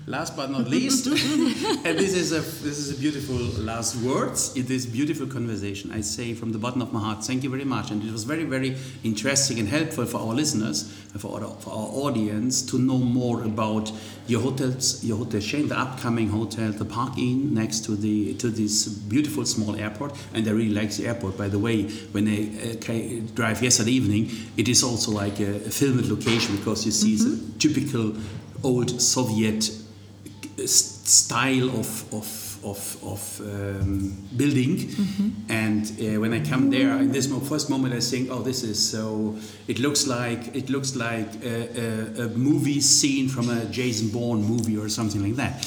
Last 0.07 0.37
but 0.37 0.51
not 0.51 0.69
least, 0.69 1.07
and 1.07 1.99
this 1.99 2.15
is 2.15 2.33
a 2.33 2.41
this 2.41 2.79
is 2.79 2.97
a 2.97 3.01
beautiful 3.01 3.37
last 3.63 3.97
words. 3.97 4.57
It 4.57 4.71
is 4.71 4.85
beautiful 4.85 5.27
conversation. 5.27 5.93
I 5.93 6.01
say 6.01 6.35
from 6.35 6.53
the 6.53 6.59
bottom 6.59 6.83
of 6.83 6.93
my 6.93 7.01
heart, 7.01 7.25
thank 7.25 7.45
you 7.45 7.51
very 7.51 7.65
much, 7.65 7.91
and 7.91 8.03
it 8.03 8.11
was 8.11 8.25
very 8.25 8.45
very 8.45 8.77
interesting 9.05 9.59
and 9.61 9.69
helpful 9.69 10.05
for 10.07 10.19
our 10.19 10.35
listeners, 10.35 10.93
for 11.19 11.41
our, 11.41 11.51
for 11.61 11.71
our 11.71 11.89
audience 12.05 12.63
to 12.63 12.79
know 12.79 12.99
more 12.99 13.45
about 13.45 13.93
your 14.27 14.41
hotels, 14.41 15.05
your 15.05 15.19
hotel 15.19 15.41
chain, 15.41 15.69
the 15.69 15.79
upcoming 15.79 16.29
hotel, 16.29 16.73
the 16.73 16.85
Park 16.85 17.17
Inn 17.17 17.55
next 17.55 17.85
to 17.85 17.95
the 17.95 18.35
to 18.35 18.49
this 18.51 18.89
beautiful 18.89 19.47
small 19.47 19.77
airport. 19.77 20.17
And 20.35 20.47
I 20.49 20.51
really 20.51 20.75
like 20.75 20.91
the 20.91 21.07
airport. 21.07 21.39
By 21.39 21.49
the 21.49 21.61
way, 21.61 21.85
when 22.11 22.27
I 22.27 22.73
uh, 22.73 23.35
drive 23.35 23.63
yesterday 23.63 23.93
evening, 23.93 24.31
it 24.57 24.69
is 24.69 24.83
also 24.83 25.13
like 25.13 25.39
a, 25.39 25.57
a 25.57 25.71
filmed 25.71 26.07
location 26.07 26.57
because 26.57 26.85
you 26.85 26.93
see 26.93 27.15
it's 27.15 27.25
a 27.25 27.59
typical 27.59 28.15
old 28.65 29.01
Soviet 29.01 29.71
style 30.67 31.69
of 31.71 32.15
of 32.15 32.43
of, 32.65 32.97
of 33.03 33.41
um, 33.41 34.17
building. 34.37 34.89
And 35.49 35.85
uh, 36.01 36.21
when 36.21 36.33
I 36.33 36.41
come 36.41 36.71
there 36.71 36.97
in 36.99 37.11
this 37.13 37.27
first 37.49 37.69
moment 37.69 37.95
I 37.95 38.01
think 38.01 38.31
oh 38.31 38.43
this 38.43 38.63
is 38.63 38.79
so 38.91 39.37
it 39.69 39.79
looks 39.79 40.07
like 40.07 40.55
it 40.55 40.71
looks 40.71 40.95
like 40.95 41.29
a, 41.45 42.21
a, 42.21 42.25
a 42.25 42.29
movie 42.29 42.81
scene 42.81 43.29
from 43.29 43.51
a 43.51 43.65
Jason 43.67 44.09
Bourne 44.09 44.43
movie 44.43 44.79
or 44.79 44.89
something 44.89 45.23
like 45.23 45.37
that 45.37 45.67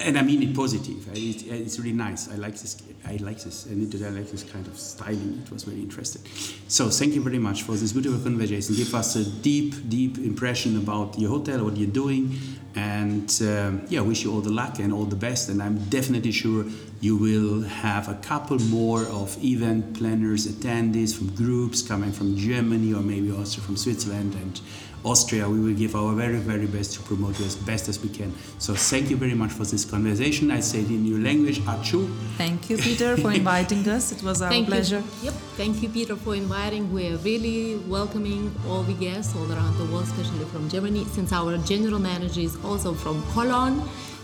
and 0.00 0.18
I 0.18 0.22
mean 0.22 0.42
it 0.42 0.54
positive. 0.54 1.08
It, 1.12 1.46
it's 1.46 1.78
really 1.78 1.92
nice. 1.92 2.30
I 2.30 2.36
like 2.36 2.58
this 2.58 2.76
I 3.06 3.16
like 3.16 3.40
this 3.42 3.66
and 3.66 3.94
I 4.02 4.08
like 4.10 4.30
this 4.30 4.44
kind 4.44 4.66
of 4.66 4.78
styling. 4.78 5.42
It 5.44 5.50
was 5.50 5.64
very 5.64 5.80
interesting. 5.80 6.22
So 6.68 6.88
thank 6.88 7.14
you 7.14 7.22
very 7.22 7.38
much 7.38 7.62
for 7.62 7.72
this 7.72 7.92
beautiful 7.92 8.20
conversation. 8.20 8.74
Give 8.74 8.94
us 8.94 9.16
a 9.16 9.24
deep 9.24 9.88
deep 9.88 10.18
impression 10.18 10.76
about 10.78 11.18
your 11.18 11.30
hotel 11.30 11.64
what 11.64 11.76
you're 11.76 11.88
doing 11.90 12.38
and 12.76 13.40
um, 13.42 13.86
yeah 13.88 14.00
wish 14.00 14.24
you 14.24 14.32
all 14.32 14.40
the 14.40 14.50
luck 14.50 14.78
and 14.78 14.92
all 14.92 15.04
the 15.04 15.16
best. 15.16 15.48
And 15.48 15.62
i'm 15.62 15.78
definitely 15.90 16.32
sure 16.32 16.64
you 17.00 17.16
will 17.16 17.62
have 17.62 18.08
a 18.08 18.14
couple 18.14 18.58
more 18.58 19.02
of 19.04 19.36
event 19.44 19.98
planners 19.98 20.46
attendees 20.46 21.14
from 21.14 21.34
groups 21.34 21.82
coming 21.82 22.12
from 22.12 22.36
germany 22.36 22.92
or 22.94 23.02
maybe 23.02 23.30
also 23.30 23.60
from 23.60 23.76
switzerland 23.76 24.34
and 24.34 24.60
austria 25.04 25.48
we 25.48 25.58
will 25.60 25.74
give 25.82 25.94
our 26.00 26.12
very 26.14 26.38
very 26.38 26.66
best 26.66 26.94
to 26.94 27.00
promote 27.08 27.38
you 27.38 27.46
as 27.46 27.56
best 27.70 27.88
as 27.88 27.96
we 28.04 28.08
can 28.08 28.32
so 28.58 28.74
thank 28.74 29.10
you 29.10 29.16
very 29.16 29.34
much 29.42 29.52
for 29.52 29.64
this 29.72 29.84
conversation 29.84 30.50
i 30.50 30.60
say 30.60 30.80
it 30.80 30.90
in 30.98 31.04
your 31.10 31.18
language 31.28 31.58
achu 31.74 32.00
Thank 32.38 32.68
you, 32.70 32.76
Peter, 32.78 33.16
for 33.16 33.30
inviting 33.42 33.86
us. 33.88 34.10
It 34.10 34.22
was 34.28 34.42
our 34.42 34.50
Thank 34.50 34.66
pleasure. 34.68 35.02
you. 35.22 35.26
Yep. 35.30 35.34
Thank 35.60 35.82
you, 35.82 35.88
Peter, 35.88 36.16
for 36.16 36.34
inviting. 36.34 36.82
We're 36.92 37.16
really 37.18 37.76
welcoming 37.96 38.50
all 38.68 38.82
the 38.82 38.94
guests 39.04 39.36
all 39.36 39.48
around 39.56 39.74
the 39.78 39.84
world, 39.92 40.04
especially 40.10 40.44
from 40.52 40.68
Germany. 40.68 41.04
Since 41.16 41.32
our 41.32 41.56
general 41.58 42.00
manager 42.00 42.40
is 42.40 42.56
also 42.64 42.92
from 42.94 43.22
Cologne, 43.36 43.76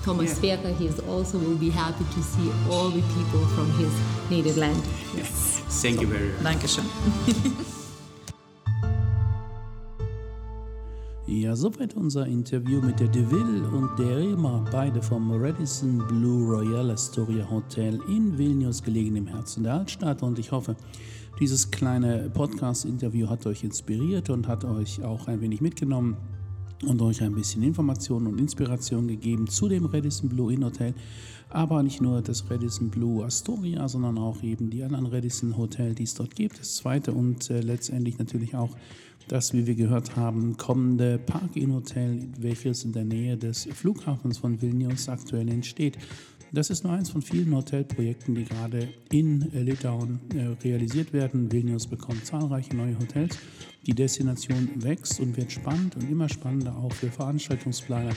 Thomas 0.05 0.31
Yeah. 0.31 0.57
Sverker, 0.57 0.73
he 0.81 0.87
is 0.93 0.99
also 1.13 1.39
will 1.39 1.61
be 1.67 1.71
happy 1.71 2.05
to 2.17 2.21
see 2.33 2.49
all 2.71 2.89
the 2.99 3.05
people 3.17 3.43
from 3.55 3.69
his 3.83 3.93
native 4.31 4.57
land. 4.57 4.83
yes. 5.17 5.63
thank 5.83 6.01
you 6.01 6.09
very 6.09 6.29
much 6.33 6.43
Dankeschön. 6.49 6.87
Ja, 11.33 11.55
soweit 11.55 11.95
unser 11.95 12.27
Interview 12.27 12.81
mit 12.81 12.99
der 12.99 13.07
DeVille 13.07 13.63
und 13.69 13.97
der 14.01 14.17
Rema, 14.17 14.65
beide 14.73 15.01
vom 15.01 15.31
Radisson 15.31 15.99
Blue 16.09 16.57
Royal 16.57 16.91
Astoria 16.91 17.49
Hotel 17.49 18.01
in 18.09 18.37
Vilnius, 18.37 18.83
gelegen 18.83 19.15
im 19.15 19.29
Herzen 19.29 19.63
der 19.63 19.75
Altstadt. 19.75 20.25
Und 20.25 20.41
ich 20.41 20.51
hoffe, 20.51 20.75
dieses 21.39 21.71
kleine 21.71 22.29
Podcast-Interview 22.31 23.29
hat 23.29 23.47
euch 23.47 23.63
inspiriert 23.63 24.29
und 24.29 24.49
hat 24.49 24.65
euch 24.65 25.05
auch 25.05 25.29
ein 25.29 25.41
wenig 25.41 25.61
mitgenommen 25.61 26.17
und 26.87 27.01
euch 27.03 27.23
ein 27.23 27.35
bisschen 27.35 27.63
Informationen 27.63 28.27
und 28.27 28.39
Inspiration 28.39 29.07
gegeben 29.07 29.47
zu 29.47 29.69
dem 29.69 29.87
Radisson 29.87 30.29
Blue 30.29 30.53
Inn 30.53 30.65
Hotel. 30.65 30.95
Aber 31.51 31.83
nicht 31.83 32.01
nur 32.01 32.23
das 32.23 32.49
Radisson 32.51 32.91
Blue 32.91 33.25
Astoria, 33.25 33.89
sondern 33.89 34.19
auch 34.19 34.43
eben 34.43 34.71
die 34.71 34.83
anderen 34.83 35.07
Radisson 35.07 35.57
Hotel, 35.57 35.95
die 35.95 36.05
es 36.05 36.15
dort 36.15 36.35
gibt. 36.35 36.61
Das 36.61 36.77
zweite 36.77 37.13
und 37.13 37.51
äh, 37.51 37.61
letztendlich 37.61 38.19
natürlich 38.19 38.55
auch 38.55 38.77
das, 39.29 39.53
wie 39.53 39.67
wir 39.67 39.75
gehört 39.75 40.17
haben, 40.17 40.57
kommende 40.57 41.19
Park 41.19 41.57
Inn 41.57 41.75
Hotel, 41.75 42.29
welches 42.39 42.85
in 42.85 42.93
der 42.93 43.05
Nähe 43.05 43.37
des 43.37 43.69
Flughafens 43.73 44.39
von 44.39 44.61
Vilnius 44.61 45.09
aktuell 45.09 45.49
entsteht. 45.49 45.99
Das 46.53 46.69
ist 46.69 46.83
nur 46.83 46.93
eins 46.93 47.11
von 47.11 47.23
vielen 47.23 47.55
Hotelprojekten, 47.55 48.35
die 48.35 48.45
gerade 48.45 48.89
in 49.13 49.53
äh, 49.53 49.63
Litauen 49.63 50.19
äh, 50.35 50.47
realisiert 50.65 51.13
werden. 51.13 51.53
Vilnius 51.53 51.87
bekommt 51.87 52.27
zahlreiche 52.27 52.75
neue 52.75 52.99
Hotels. 52.99 53.39
Die 53.87 53.95
Destination 53.95 54.69
wächst 54.75 55.21
und 55.21 55.37
wird 55.37 55.53
spannend 55.53 55.95
und 55.97 56.11
immer 56.11 56.29
spannender 56.29 56.77
auch 56.77 56.93
für 56.93 57.09
Veranstaltungsplaner. 57.09 58.11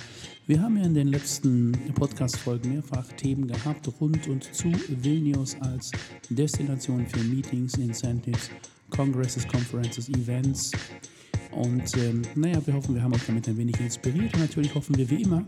Wir 0.48 0.62
haben 0.62 0.78
ja 0.78 0.84
in 0.84 0.96
den 0.96 1.10
letzten 1.10 1.74
Podcast-Folgen 1.94 2.74
mehrfach 2.74 3.08
Themen 3.14 3.48
gehabt 3.48 3.88
rund 4.02 4.28
und 4.28 4.44
zu 4.52 4.72
Vilnius 4.90 5.56
als 5.62 5.92
Destination 6.30 7.06
für 7.06 7.24
Meetings, 7.24 7.76
Incentives, 7.76 8.50
Congresses, 8.90 9.48
Conferences, 9.48 10.10
Events. 10.10 10.72
Und 11.52 11.96
ähm, 11.98 12.24
naja, 12.34 12.66
wir 12.66 12.74
hoffen, 12.74 12.96
wir 12.96 13.04
haben 13.04 13.14
euch 13.14 13.26
damit 13.28 13.48
ein 13.48 13.58
wenig 13.58 13.80
inspiriert 13.80 14.34
und 14.34 14.40
natürlich 14.40 14.74
hoffen 14.74 14.98
wir 14.98 15.08
wie 15.10 15.22
immer, 15.22 15.46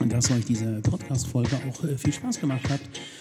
dass 0.00 0.30
euch 0.30 0.44
diese 0.44 0.80
Podcast-Folge 0.80 1.56
auch 1.68 1.84
äh, 1.84 1.96
viel 1.96 2.12
Spaß 2.12 2.40
gemacht 2.40 2.68
hat, 2.68 2.80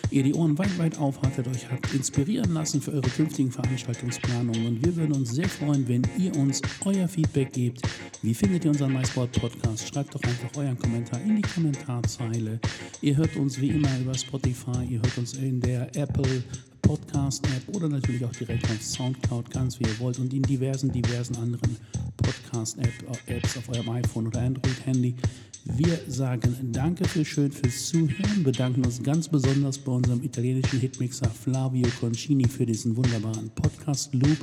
ihr 0.10 0.24
die 0.24 0.34
Ohren 0.34 0.58
weit, 0.58 0.78
weit 0.78 0.98
aufhattet, 0.98 1.48
euch 1.48 1.70
habt 1.72 1.94
inspirieren 1.94 2.54
lassen 2.54 2.82
für 2.82 2.92
eure 2.92 3.10
künftigen 3.10 3.52
Veranstaltungsplanungen. 3.52 4.66
Und 4.66 4.86
wir 4.86 4.96
würden 4.96 5.14
uns 5.14 5.32
sehr 5.32 5.48
freuen, 5.48 5.88
wenn 5.88 6.04
ihr 6.18 6.36
uns 6.36 6.62
euer 6.86 7.08
Feedback 7.08 7.54
gebt. 7.54 7.82
Wie 8.22 8.34
findet 8.34 8.66
ihr 8.66 8.72
unseren 8.72 8.94
MySport-Podcast? 8.94 9.88
Schreibt 9.88 10.16
doch 10.16 10.24
einfach 10.24 10.50
euren 10.58 10.78
Kommentar 10.78 11.22
in 11.22 11.38
die 11.38 11.42
Kommentarzeile. 11.42 12.60
Ihr 13.02 13.18
hört 13.18 13.36
uns 13.38 13.60
wie 13.60 13.70
immer 13.70 13.90
über 14.00 14.14
Spotify, 14.14 14.84
ihr 14.90 15.02
hört 15.02 15.18
uns 15.18 15.34
in 15.34 15.60
der 15.60 15.96
Apple 15.96 16.44
Podcast-App 16.82 17.76
oder 17.76 17.88
natürlich 17.90 18.24
auch 18.26 18.32
direkt 18.32 18.66
auf 18.66 18.82
Soundcloud, 18.82 19.50
ganz 19.50 19.80
wie 19.80 19.86
ihr 19.86 20.00
wollt 20.00 20.20
und 20.20 20.34
in 20.34 20.44
diversen, 20.44 20.92
diversen 20.92 21.36
anderen 21.38 21.78
Podcast-Apps 22.18 23.58
auf 23.58 23.70
eurem 23.70 23.90
iPhone 23.90 24.28
oder 24.28 24.42
Android-Handy. 24.42 25.16
Wir 25.66 25.98
sagen 26.08 26.72
Danke 26.74 27.08
für 27.08 27.24
schön 27.24 27.50
fürs 27.50 27.88
Zuhören, 27.88 28.44
bedanken 28.44 28.86
uns 28.86 29.02
ganz 29.02 29.30
besonders 29.30 29.78
bei 29.78 29.94
unserem 29.94 30.22
italienischen 30.22 30.78
Hitmixer 30.78 31.30
Flavio 31.30 31.88
Concini 32.02 32.46
für 32.50 32.66
diesen 32.66 32.98
wunderbaren 32.98 33.50
Podcast-Loop 33.56 34.38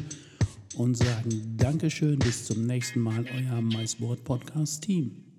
und 0.76 0.96
sagen 0.96 1.56
Dankeschön, 1.58 2.18
bis 2.18 2.46
zum 2.46 2.66
nächsten 2.66 3.00
Mal, 3.00 3.26
euer 3.34 3.60
MySport 3.60 4.24
Podcast-Team. 4.24 5.29